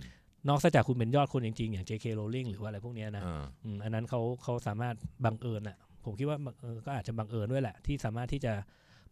[0.49, 2.05] นอกจากคุณเป็นยอดคนจริงๆ อย่าง J.K.
[2.19, 8.53] Rowling หรือว่าอะไรพวกเนี้ยนะอ่าอืมอันนั้นเขาเขาสามารถบังเอิญอะผมคิดว่าบังเออก็อาจจะบังเอิญด้วยแหละ ที่สามารถที่จะ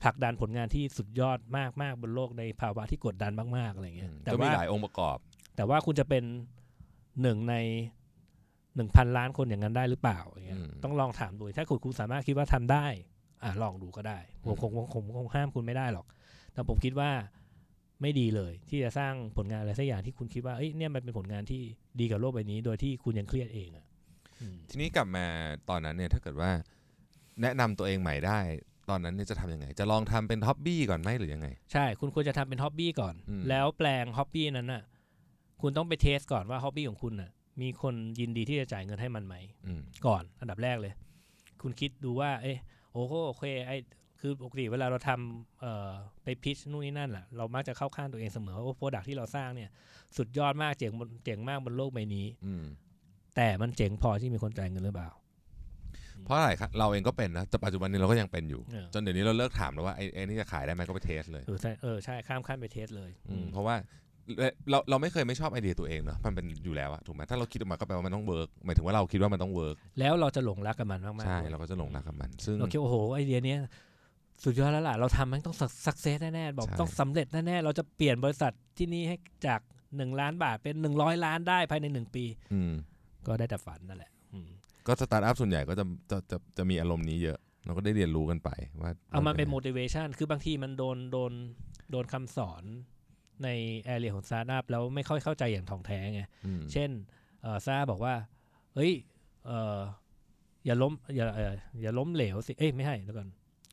[0.04, 1.40] ผลักดันผลงานที่สุดยอด
[1.82, 5.18] มากๆบนโลกในภาวะที่กดดันมากๆอะไรเงี้ยอืมแต่ก็มีว่าหลายองค์ประกอบ
[5.56, 6.24] แต่ว่าคุณจะเป็น
[7.22, 7.56] หนึ่งใน
[8.76, 12.86] หนึ่งพันล้านคนอย่างนั้นได้หรือเปล่าอย่างเงี้ยอืมต้องลองถามดูถ้าคุณคุณสามารถคิดว่าทำได้
[13.44, 16.06] อ่าลองดูก็ได้ผมคงคงคงคงห้ามคุณไม่ได้หรอก
[16.54, 17.10] แต่ผมคิดว่า
[18.02, 21.62] ไม่ดีเลย ที่จะสร้างผลงานอะไรสักอย่างที่คุณคิดว่าเอ้ยเนี่ยมันเป็นผลงานที่
[22.00, 23.86] ดีกับโลกใบนี้ โดยที่คุณยังเครียดเองอะ
[24.42, 25.26] อืมทีนี้กลับมา
[25.70, 26.52] ตอนนั้นเนี่ยถ้าเกิดว่า
[27.42, 28.40] แนะนำตัวเองใหม่ได้
[28.90, 34.84] ตอนนั้นเนี่ยจะทำยังไง จะลองทำเป็น hobby ก่อนไหมหรือยังไง ใช่ คุณควรจะทำเป็น hobby ก่อนอืมแล้วแปลง hobby นั้นน่ะ
[35.62, 39.36] คุณต้องไป test ก่อนว่า hobby ของคุณน่ะ มีคนยินดีที่จะจ่ายเงินให้มันไหม
[39.68, 40.94] อืมก่อนอันดับแรกเลย
[41.62, 42.58] คุณคิดดูว่า เอ๊ะ
[42.94, 43.72] โอ้โหโอเคไอ
[44.20, 45.92] คือปกติเวลาเราทำเอ่อ
[46.24, 49.70] ไป pitch นู่นนี่นั่นแหละเรามักจะเข้าข้างตัวเองเสมอว่า product ที่เราสร้างเนี่ย
[50.18, 52.66] สุดยอดมากเจ๋งบนเจ๋งมากบนโลกใบนี้อืม
[53.36, 55.10] แต่มันเจ๋งพอที่มีคนจ่ายเงินหรือเปล่า
[56.26, 63.76] เพราะอะไรครับเราเองก็เป็นนะแต่ปัจจุบันนี้เราก็ยังเป็นอยู่เออจนเดี๋ยวนี้เราเลิกถามแล้วว่าไอ้ไอ้นี่จะขายได้ไหมก็ไป test เลยเออใช่เออใช่ข้ามขั้นไป test เลยอือืมเพราะว่า
[64.70, 73.60] เราเราไม่เคยไม่ชอบไอเดียตัวเองเนอะมันเป็นอยู่แล้วอะถูกไหมถ้าเราคิดออกมาก็แปลว่ามันต้อง work หมายถึงว่าเราคิดว่ามันต้อง workแล้วเราจะหลงรักกับมันมากๆใช่ด้วยเราก็จะหลงรักกับมัน ซึ่งเราคิดว่าโอ้โหไอเดียเนี้ย
[74.44, 79.18] สุดยอดแล้วล่ะเราทำมันต้อง success แน่ๆบอกใช่ต้องสำเร็จแน่ๆเราจะเปลี่ยนบริษัทที่นี่ให้
[79.48, 79.62] จาก
[79.98, 82.74] หนึ่งล้านบาทเป็นหนึ่งร้อยล้านได้ภายในหนึ่งปีอืม
[83.28, 84.50] ก็ได้แต่ฝันนั่นแหละอืม
[84.88, 88.50] ก็สตาร์ทอัพส่วนใหญ่ก็จะจะจะจะมีอารมณ์นี้เยอะ เราก็ได้เรียนรู้กันไป
[88.82, 91.32] ว่าเอามันเป็น motivation คือบางทีมันโดนโดน
[91.92, 92.64] โดนคำสอน
[93.46, 93.50] ใน
[93.82, 96.90] area ของ startup แล้วไม่ค่อยเข้าใจอย่างถ่องแท้ไงอืมเช่น
[97.42, 98.14] เออซาบอกว่า
[98.76, 98.94] เฮ้ย
[99.46, 99.80] เออ
[100.66, 103.28] อย่าล้มอย่าเอ่ออย่าล้มเหลวสิ เอ้ยไม่ใช่แล้วก่อน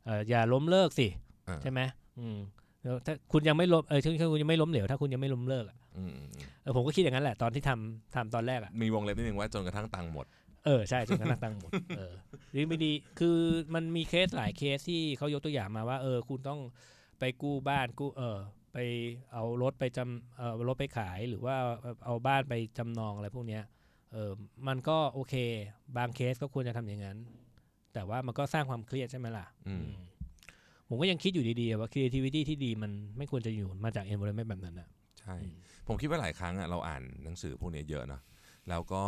[0.06, 1.06] เอออย่าล้มเลิกสิ
[1.48, 1.80] อ่าใช่ไหม
[2.18, 2.38] อืม
[2.82, 10.26] แล้วถ้าคุณยังไม่ล้มเออถ้าคุณยังไม่ล้มเหลวถ้าคุณยังไม่ล้มเลิกอะอืมอืมอืมเออผมก็คิดอย่างนั้นแหละตอนที่ทำทำตอนแรกอะมีวงเล็บนิดนึงว่าจนกระทั่งตังค์หมด
[10.66, 12.12] เออใช่จนกระทั่งตังค์หมดเออ
[12.52, 13.38] หรือไม่ดีคือ
[13.74, 16.60] มันมีเคสหลายเคสที่เขายกตัวอย่างมาว่า เออ คุณต้อง
[17.18, 18.38] ไปกู้บ้านกู้เออ
[18.72, 18.78] ไป
[19.32, 23.62] เอารถไปจำเออเอารถไปขายหรือว่าเอาเอาบ้านไปจำนองอะไรพวกเนี้ย
[24.12, 24.32] เออ
[24.68, 25.34] มันก็โอเค
[25.96, 27.18] บางเคสก็ควรจะทำอย่างนั้น
[27.94, 30.00] แต่ว่ามันก็สร้างความเครียดใช่ไหมล่ะอืมอืม
[30.88, 34.88] ผมก็ยังคิดอยู่ดีๆว่า creativity ที่ดีมันไม่ควรจะอยู่มาจาก environment แบบนั้นนะ
[35.20, 35.34] ใช่
[35.86, 38.22] ผมคิดว่าหลายครั้งอะเราอ่านหนังสือพวกนี้เยอะเนาะ
[38.68, 39.02] แล้วก็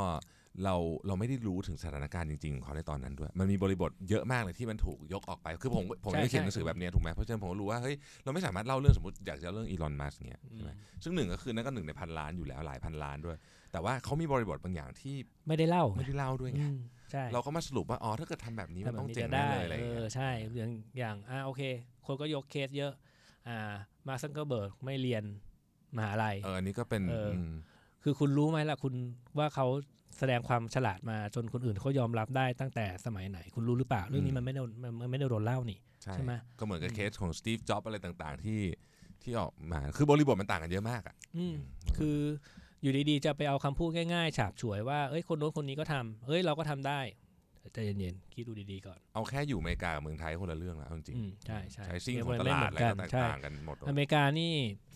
[0.64, 0.74] เรา
[1.06, 13.36] เราไม่ได้รู้ถึงสถานการณ์จริงๆของเขาในตอนนั้นด้วย มันมีบริบทเยอะมากเลยที่มันถูกยกออกไป คือผมผมใช่ไม่ได้เขียนใช่หนังสือแบบเนี้ยถูกไหมเพราะฉะนั้นผมก็รู้ว่าเฮ้ยเราไม่สามารถเล่าเรื่องสมมติอยากจะเรื่องอีลอนมัสก์เงี้ยอืใช่ไหมมซึ่งหนึ่งก็คือนั่นก็หนึ่งในพันล้านอยู่แล้วหลายพันล้านด้วย
[13.72, 15.14] แต่ว่าเขามีบริบทบางอย่างที่
[15.48, 16.78] ไม่ได้เล่าไม่ได้เล่าด้วยไงอืม
[17.10, 21.62] ใช่เราก็มาสรุปว่าอ๋อถ้าเกิดทำแบบนี้มันต้องทำแบบเจ๋งจะแน่ได้เลยอะไรอย่างเอเงี้อยใช่อย่างอย่างอ่าโอเค
[22.06, 22.92] คนก็ยกเคสเยอะ
[23.48, 23.72] อ่า
[24.08, 25.24] มาร์ก ซักเคอร์เบิร์กไม่เรียน
[25.96, 27.52] มหาลัยเอออันนี้ก็เป็นเอออืม
[28.02, 28.94] คือคุณรู้ไหมล่ะคุณ
[29.38, 29.66] ว่าเขา
[30.18, 38.60] แสดงความฉลาดมาจนคนอื่นเขายอมรับได้ตั้งแต่สมัยไหน คุณรู้หรือเปล่า เรื่องนี้มันไม่ได้มันมันไม่ได้โดนเล่านี่ใช่ใช่ไหมก็เหมือนกับอืมเคสของสตีฟจ็อบอะไรต่างๆ ที่
[39.22, 41.54] ที่ออกมาคือบริบทมันต่างกันเยอะมากอะอืม
[41.98, 42.18] คือ
[42.82, 47.00] อยู่ดีๆ จะไปเอาคำพูดง่ายๆ ฉาบฉวยว่าเอ้ยคนโน้นคนนี้ก็ทำเอ้ยเราก็ทำได้
[47.74, 54.52] ใจเย็นๆคิดดูดีๆก่อน เอาแค่อยู่อเมริกากับเมืองไทยคนละเรื่องแล้วเอาจริงอืมใช่ใช่ใช้ซิ่งเดี๋ยวของตมันไม่ลาเหดมือะอนไรกันก็แตกใช่ต่างกันหมดอเมริกานี่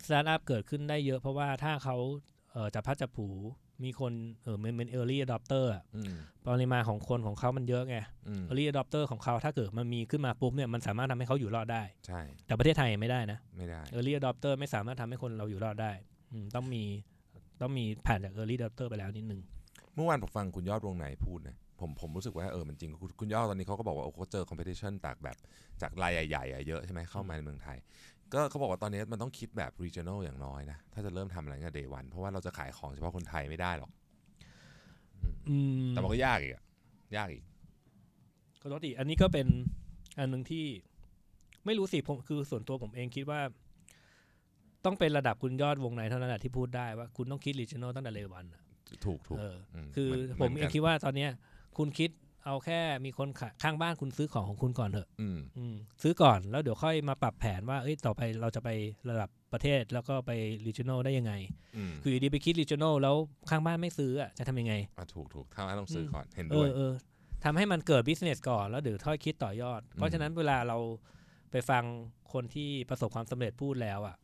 [0.07, 1.97] สตาร์ทอัพเกิดขึ้นได้เยอะเพราะว่าถ้าเขา
[2.53, 3.29] เอ่อจับพลัดจับผลู
[3.85, 4.13] มีคน
[4.43, 6.15] เออมันเป็น early adopter อะอืม
[6.47, 7.97] ปริมาณของคนของเขามันเยอะไง
[8.29, 15.93] อืม early adopter ของเขาถ้าเกิดมันมีขึ้นมาปุ๊บเนี่ยมันสามารถทำให้เขาอยู่รอดได้ ใช่ แต่ประเทศไทยยังไม่ได้นะ ไม่ได้ early adopter ไม่สามารถทำให้คนเราอยู่รอดได้
[16.33, 16.83] อืมต้องมี
[17.61, 19.41] ต้องมีผ่านจาก early adopter ไปแล้วนิดนึง
[19.95, 25.37] เมื่อวานผมฟังคุณยอดวงไหนพูดนะผมผมรู้สึกว่าเออมันจริงคุณคุณยอดตอนนี้เขาก็บอกว่าโอ้เขาเจอ competition จากแบบ
[25.83, 27.79] จากรายใหญ่ๆอะเยอะใช่ไหมเข้ามาในเมืองไทย
[28.35, 33.91] ก็เขาบอกว่าตอนนี้มันต้องคิดแบบ regional อย่างน้อยนะ ถ้าจะเริ่มทำอะไรก็ day one เพราะว่าเราจะขายของเฉพาะคนไทยไม่ได้หรอก
[35.49, 35.57] อื
[35.87, 36.63] มแต่มันก็ยากอีกอะ
[37.17, 37.45] ยากอีก
[38.61, 39.47] ขอโทษทีอันนี้ก็เป็น
[40.19, 40.65] อันหนึ่งที่
[41.65, 43.41] ไม่รู้สิผมคือส่วนตัวผมเองคิดว่า
[44.85, 48.63] ต้องเป็นระดับคุณยอดวงในเท่านั้นแหละที่พูดได้ว่าคุณต้องคิด regional ตั้งแต่เลวันอะ
[49.05, 49.57] ถูกถูกเออ
[49.87, 51.31] มคือเหผมเหเอกังนคิดว่าตอนเนี้ย
[51.79, 52.11] คุณคิด
[52.47, 58.69] เอาแค่มีคนขะข้างบ้านคุณซื้อของของคุณก่อนเถอะอืมอืมซื้อก่อนแล้วเดี๋ยวค่อยมาปรับแผนว่าเอ้ยต่อไปเราจะไป
[59.09, 60.31] ระดับประเทศแล้วก็ไป
[60.67, 61.33] regional ได้ยังไง
[61.77, 63.17] อืมคืออยู่ดีไปคิด regional แล้ว
[63.51, 66.93] ข้างบ้านไม่ซื้ออะจะทำยังไงอะถูกถูกถ้าว่าต้องซื้ออมก่อนเห็นเอด้วยอเออ
[67.45, 70.79] ทำให้มันเกิด business ก่อนแล้วเดี๋ยวค่อยคิดต่อยอด เพราะฉะนั้นเวลาเรา
[71.51, 71.85] ไปฟัง
[72.33, 74.17] คนที่ประสบความสำเร็จพูดแล้วอะ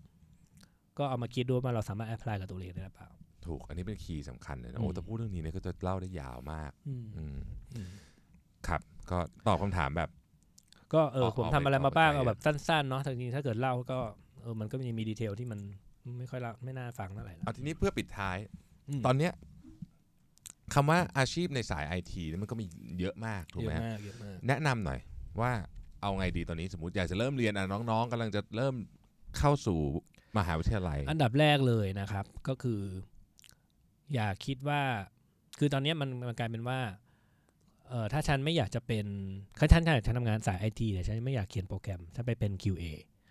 [0.98, 3.10] ก็เอามาคิดดูว่าเราสามารถ apply กับตัวเองได้หรือเปล่า
[3.46, 7.38] ถูก อันนี้เป็นคีย์สำคัญเลยนะอืมโอ้แต่พูดเรื่องนี้เนี่ยก็จะเล่าได้ยาวมาก อืมอืม
[7.74, 7.88] อืม
[8.68, 10.10] ครับ ก็ตอบคำถามแบบ
[10.94, 13.98] ก็เออออกผมออกทำไปอะไรออกมาไปบ้างไกลเอาอะแบบสั้นๆเนาะแต่จริงๆถ้าเกิดเล่าก็
[14.42, 15.60] เออมันก็จะมีดีเทลที่มัน
[16.18, 18.36] ไม่ค่อยเล่าไม่น่าฟังเท่าไหร่นะเอาทีนี้เพื่อปิดท้าย
[19.00, 19.32] มตอนเนี้ย
[20.74, 22.66] คำว่าอาชีพในสายไอทีมันก็มี
[23.00, 25.00] เยอะมากถูกเยไหมอะฮะมากเยอะมากแนะนำหน่อย
[25.40, 25.52] ว่า
[26.02, 28.74] เอาไงดีตอนนี้สมมติอยากจะเริ่มเรียนอะน้องๆกำลังจะเริ่ม
[29.38, 29.80] เข้าสู่
[30.38, 32.80] มหาวิทยาลัย อันดับแรกเลยนะครับ ก็คือ
[34.14, 34.82] อย่าคิดว่า
[35.58, 36.78] คือตอนเนี้ยมันมันกลายเป็นว่า
[37.92, 39.04] เออถ้าฉันไม่อยากจะเป็น
[39.58, 42.84] ถ้าฉันอยากจะทำงานสายไอทีเนี่ยฉันไม่อยากเขียนโปรแกรมฉันไปเป็น QA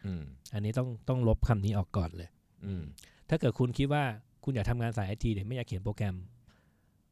[0.05, 2.30] อืมอันนี้ต้องต้องลบคำนี้ออกก่อนเลย
[2.66, 2.84] อืม
[3.30, 4.03] ถ้าเกิดคุณคิดว่า
[4.43, 6.16] คุณอยากทำงานสายไอทีเนี่ยไม่อยากเขียนโปรแกรม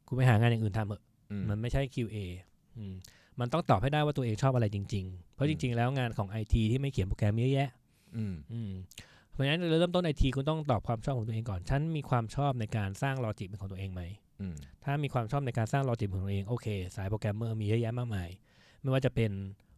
[0.06, 2.16] คุณไปหางานอย่างอื่นทำเถอะอืมมันไม่ใช่ QA
[2.76, 2.94] อืม
[3.40, 7.70] มันต้องตอบให้ได้ว่าตัวเองชอบอะไรจริง ๆ เพราะจริง ๆ แล้วงานของไอทีที่ไม่เขียนโปรแกรมเยอะแยะ
[8.16, 8.70] อืมอืม
[9.30, 14.29] เพราะฉะนั้นเริ่มต้นไอทีคุณต้องตอบความชอบของตัวเองก่อน ฉันมีความชอบในการสร้างลอจิกเป็นของตัวเองไหมอืม
[14.84, 16.66] ถ้ามีความชอบในการสร้าง logic ของตัวเองโอเค
[16.96, 18.28] สายโปรแกรมเมอร์มีเยอะแยะมากมาย
[18.80, 19.30] ไม่ว่าจะเป็น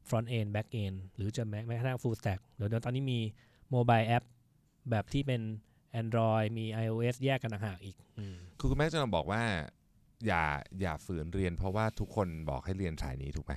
[0.09, 3.19] front end back end หรือจะแม้แม้กระทั่ง full stack เดี๋ยวตอนนี้มี
[3.75, 4.25] mobile app
[4.91, 5.41] แบบที่เป็น
[6.01, 9.43] Android มี iOS แยกกันต่างหากอีกอืมคือคุณแม็กจะบอกว่า
[10.27, 10.45] อย่า
[10.81, 13.53] อย่าฝืนเรียนเพราะว่าทุกคนบอกให้เรียนสายนี้ถูกไหม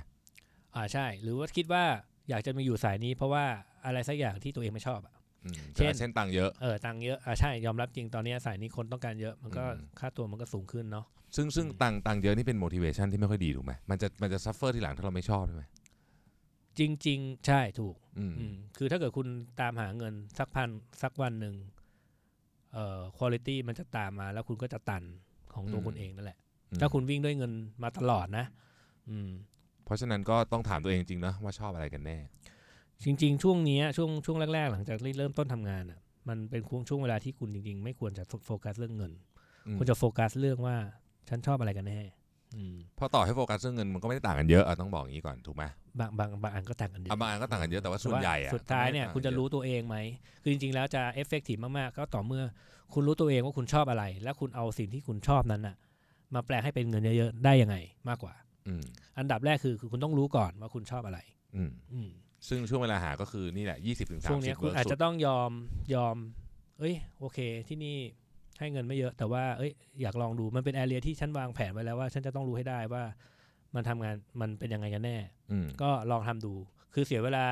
[0.74, 1.84] อ่าใช่ หรือว่าคิดว่า
[2.28, 3.44] อยากจะมาอยู่สายนี้เพราะว่า
[3.84, 5.15] อะไรสักอย่างที่ตัวเองไม่ชอบอะอืม
[5.76, 15.64] เช่นเช่นตังค์เยอะเออตังค์เยอะอ่าใช่ยอมรับจริงตอนนี้สายนี้คนต้องการเยอะมันก็อืมค่าตัวมันก็สูงขึ้นเนาะซึ่งซึ่งอืมตังค์ตังค์เยอะนี่เป็น motivation ที่ไม่ค่อยดีถูกไหมมันจะมันจะ suffer ทีหลังถ้าเราไม่ชอบใช่ไหม
[16.78, 19.28] จริง ๆ ใช่ถูกอืมอืมคือถ้าเกิดคุณ
[19.60, 20.68] ตามหาเงินสักพัน
[21.02, 21.54] สักวันหนึ่ง
[22.72, 25.02] เอ่อคุณภาพมันจะตามมา แล้วคุณก็จะตัน
[25.54, 26.38] ของตัวคุณเองนั่นแหละ
[26.80, 28.44] ถ้าคุณวิ่งด้วยเงินมาตลอดนะ
[29.10, 29.30] อืม
[29.84, 32.18] เพราะฉะนั้นก็ต้องถามตัวเองจริงๆนะว่าชอบอะไรกันแน่
[33.04, 39.12] จริง ๆ ช่วงเนี้ยช่วงช่วงแรก ๆ หลังจากเริ่มต้นทำงานอะ มันเป็นช่วงเวลาที่คุณจริง ๆ ไม่ควรจะโฟกัสเรื่องเงิน
[39.66, 40.76] อืมควรจะโฟกัสเรื่องว่า
[41.28, 42.00] ฉันชอบอะไรกันแน่
[42.56, 45.64] อืมเพราะต่อให้โฟกัสเรื่องเงินมันก็ไม่ได้ต่างกันเยอะอะต้องบอกอย่างนี้ก่อนถูกไหม
[45.98, 49.96] บางบางบางอันก็ต่างกันเยอะอะบางอันก็ต่างกันเยอะแต่ว่าส่วนแต่ใหญ่อะสุดท้ายเนี่ยก็ไม่ได้คุณจะรู้ตัวเองไหม
[50.42, 52.42] คือจริงๆแล้วจะ effective มากๆก็ต่อเมื่อ
[52.94, 55.76] คุณรู้ตัวเองว่าคุณชอบอะไร แล้วคุณเอาสิ่งที่คุณชอบนั้นน่ะ
[56.34, 57.76] มาแปลให้เป็นเงินเยอะๆได้ยังไง
[58.08, 58.34] มากกว่า
[58.68, 58.82] อืม
[59.18, 61.18] อันดับแรกคือคือคุณต้องรู้ก่อนว่าคุณชอบอะไร
[61.56, 62.10] อืมอืม
[62.48, 65.50] ซึ่งช่วงเวลาหาก็คือนี่แหละยี่สิบถึงสาช่วมงสิเนี้บยคุณอาจจะต้องยอม
[65.94, 66.16] ยอม
[66.78, 67.38] เอ้ย โอเค
[67.68, 67.96] ที่นี่
[68.58, 73.02] ให้เงินไม่เยอะ แต่ว่าเอ้ยอยากลองดูมันเป็นแอเรียที่ฉันวางแผนไว้แล้วว่า ฉันจะต้องรู้ให้ได้ว่า
[73.74, 75.16] มันทำงานมันเป็นยังไงกันแน่
[75.50, 76.54] อืมก็ลองทำดู
[76.94, 77.46] คือเสียเวลา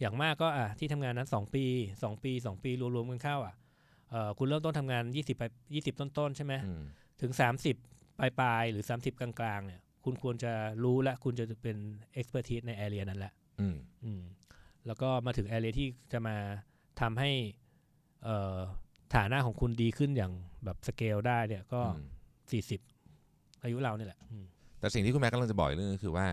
[0.00, 1.64] อย่างมากก็อะที่ทำงานนั้นสองปี
[2.02, 3.54] สองปีสองปีรวมๆกันเข้าอะ
[4.10, 5.42] เออคุณเริ่มต้นทำงานยี่สิบไป
[5.74, 6.82] ยี่สิบต้นๆใช่ไหมอืม
[7.20, 7.76] ถึงสามสิบ
[8.18, 10.52] ปลายๆหรือสามสิบกลางๆเนี่ย คุณควรจะ
[10.84, 11.76] รู้และคุณจะเป็น
[12.14, 14.22] expert ใน area นั้นแหละ อืมอืม
[14.86, 16.36] แล้วก็มาถึง area ที่จะมา
[17.00, 17.30] ทำให้
[18.24, 18.58] เอ่อ
[19.14, 20.32] ฐานะของคุณดีขึ้นอย่าง
[20.64, 22.06] แบบสเกลได้เนี่ยก็อืม
[22.50, 22.80] สี่สิบ
[23.62, 24.44] อายุเราเนี่ยแหละอืม
[24.80, 26.26] แต่สิ่งที่คุณแม็กกำลังจะบอกอีกเรื่องนึงคือว่า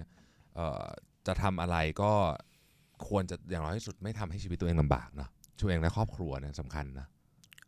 [0.56, 0.86] เอ่อ
[1.28, 2.12] จะทำอะไรก็
[3.08, 7.08] ควรจะอย่างน้อยที่สุดไม่ทำให้ชีวิตตัวเองลำบากเนาะช่วยเองและครอบครัวเนี่ยสำคัญนะ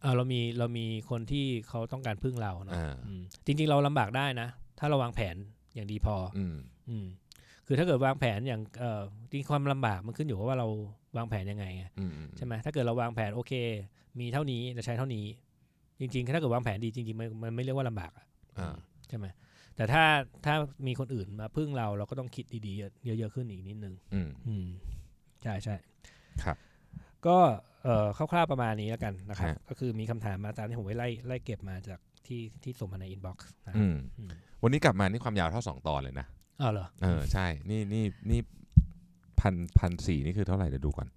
[0.02, 4.47] เออเรามีเรามีคนที่เขาต้องการพึ่งเราเนาะอ่า อืมจริง ๆ เราลำบากได้นะ
[4.80, 5.36] ถ้าเราวางแผน
[5.76, 6.56] อย่างดีพอออืม
[6.89, 7.06] อืม
[7.72, 9.01] คือถ้าเกิดวางแผนอย่างเอ่อ
[9.32, 10.67] จริงความลำบากมันขึ้นอยู่กับว่าเรา
[11.17, 13.53] วางแผนยังไงไงอืมอืมใช่ไหมถ้าเกิดเราวางแผนโอเค
[14.19, 15.26] มีเท่านี้จะใช้เท่านี้
[15.99, 18.26] จริง ๆ ถ้าเกิดวางแผนดีจริงๆมันมันไม่เรียกว่าลำบากอะ
[18.59, 18.76] อ่า
[19.09, 19.26] ใช่ไหม
[19.76, 20.03] แต่ถ้า
[20.45, 20.55] ถ้า
[20.88, 24.65] มีคนอื่นมาพึ่งเราเราก็ต้องคิดดีๆ เยอะๆขึ้นอีกนิดนึงอืมอืม
[25.43, 25.76] ใช่ใช่
[26.43, 26.57] ครับ
[27.28, 27.38] ก็
[27.84, 34.30] เอ่อคร่าวๆประมาณนี้แล้วกันนะครับฮะก็คือมีคำถามมาตามที่ผมไปไล่ไล่เก็บมาจากที่ที่ส่งมาใน inbox นะอืมอืม
[34.63, 36.28] วันนี้กลับมานี่ความยาวเท่าสองตอนเลยนะ
[36.62, 38.39] อ้าวเหรอเออใช่ นี่นี่นี่
[39.39, 41.07] พันพันสี่นี่คือเท่าไหร่เดี๋ยวดูก่อน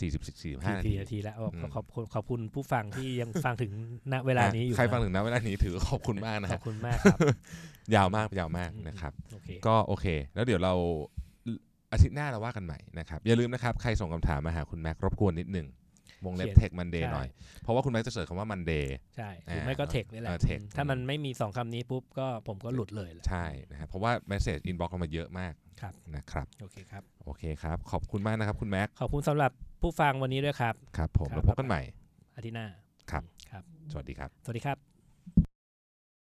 [0.00, 3.72] สี่สิบสี่ห้านาทีทีนาทีแล้วอ๋ออืมขอบคุณขอบคุณผู้ฟังที่ยังฟังถึง
[4.12, 7.18] ณเวลานี้อยู่ใครฟังนะถึงนะเวลานี้ถือขอบคุณมากนะขอฮะบคุณมากครับ
[7.94, 10.74] ยาวมากยาวมากอืมนะครับโอเคก็โอเค แล้วเดี๋ยวเรา
[11.92, 15.66] อาทิตย์หน้าเราว่ากันใหม่นะครับ อย่าลืมนะครับ ใครส่งคำถามมาหาคุณแม็กรบกวนนิดหนึ่ง
[16.24, 17.28] วงเล็บเขียน Tech Monday ใช่หน่อย
[17.62, 29.50] เพราะว่าคุณแม็กจะ search คำว่า Monday ใช่หรืออ่าไม่ก็ tech นี่แหละเออ tech ถ้ามันไม่มีสองคำนี้ปุ๊บก็ผมก็หลุดเลยแหละใช่นะครับเพราะว่า message inbox มาเยอะมากครับนะครับโอเคครับโอเคครับ ขอบคุณมากนะครับคุณแม็กขอบคุณสำหรับ
[29.82, 31.82] ผู้ฟังวันนี้ด้วยครับ ครับผมครับแล้วพบกันใหม่
[32.36, 32.66] อาทิตย์หน้า
[33.10, 34.89] ครับครับ สวัสดีครับ สวัสดีครับ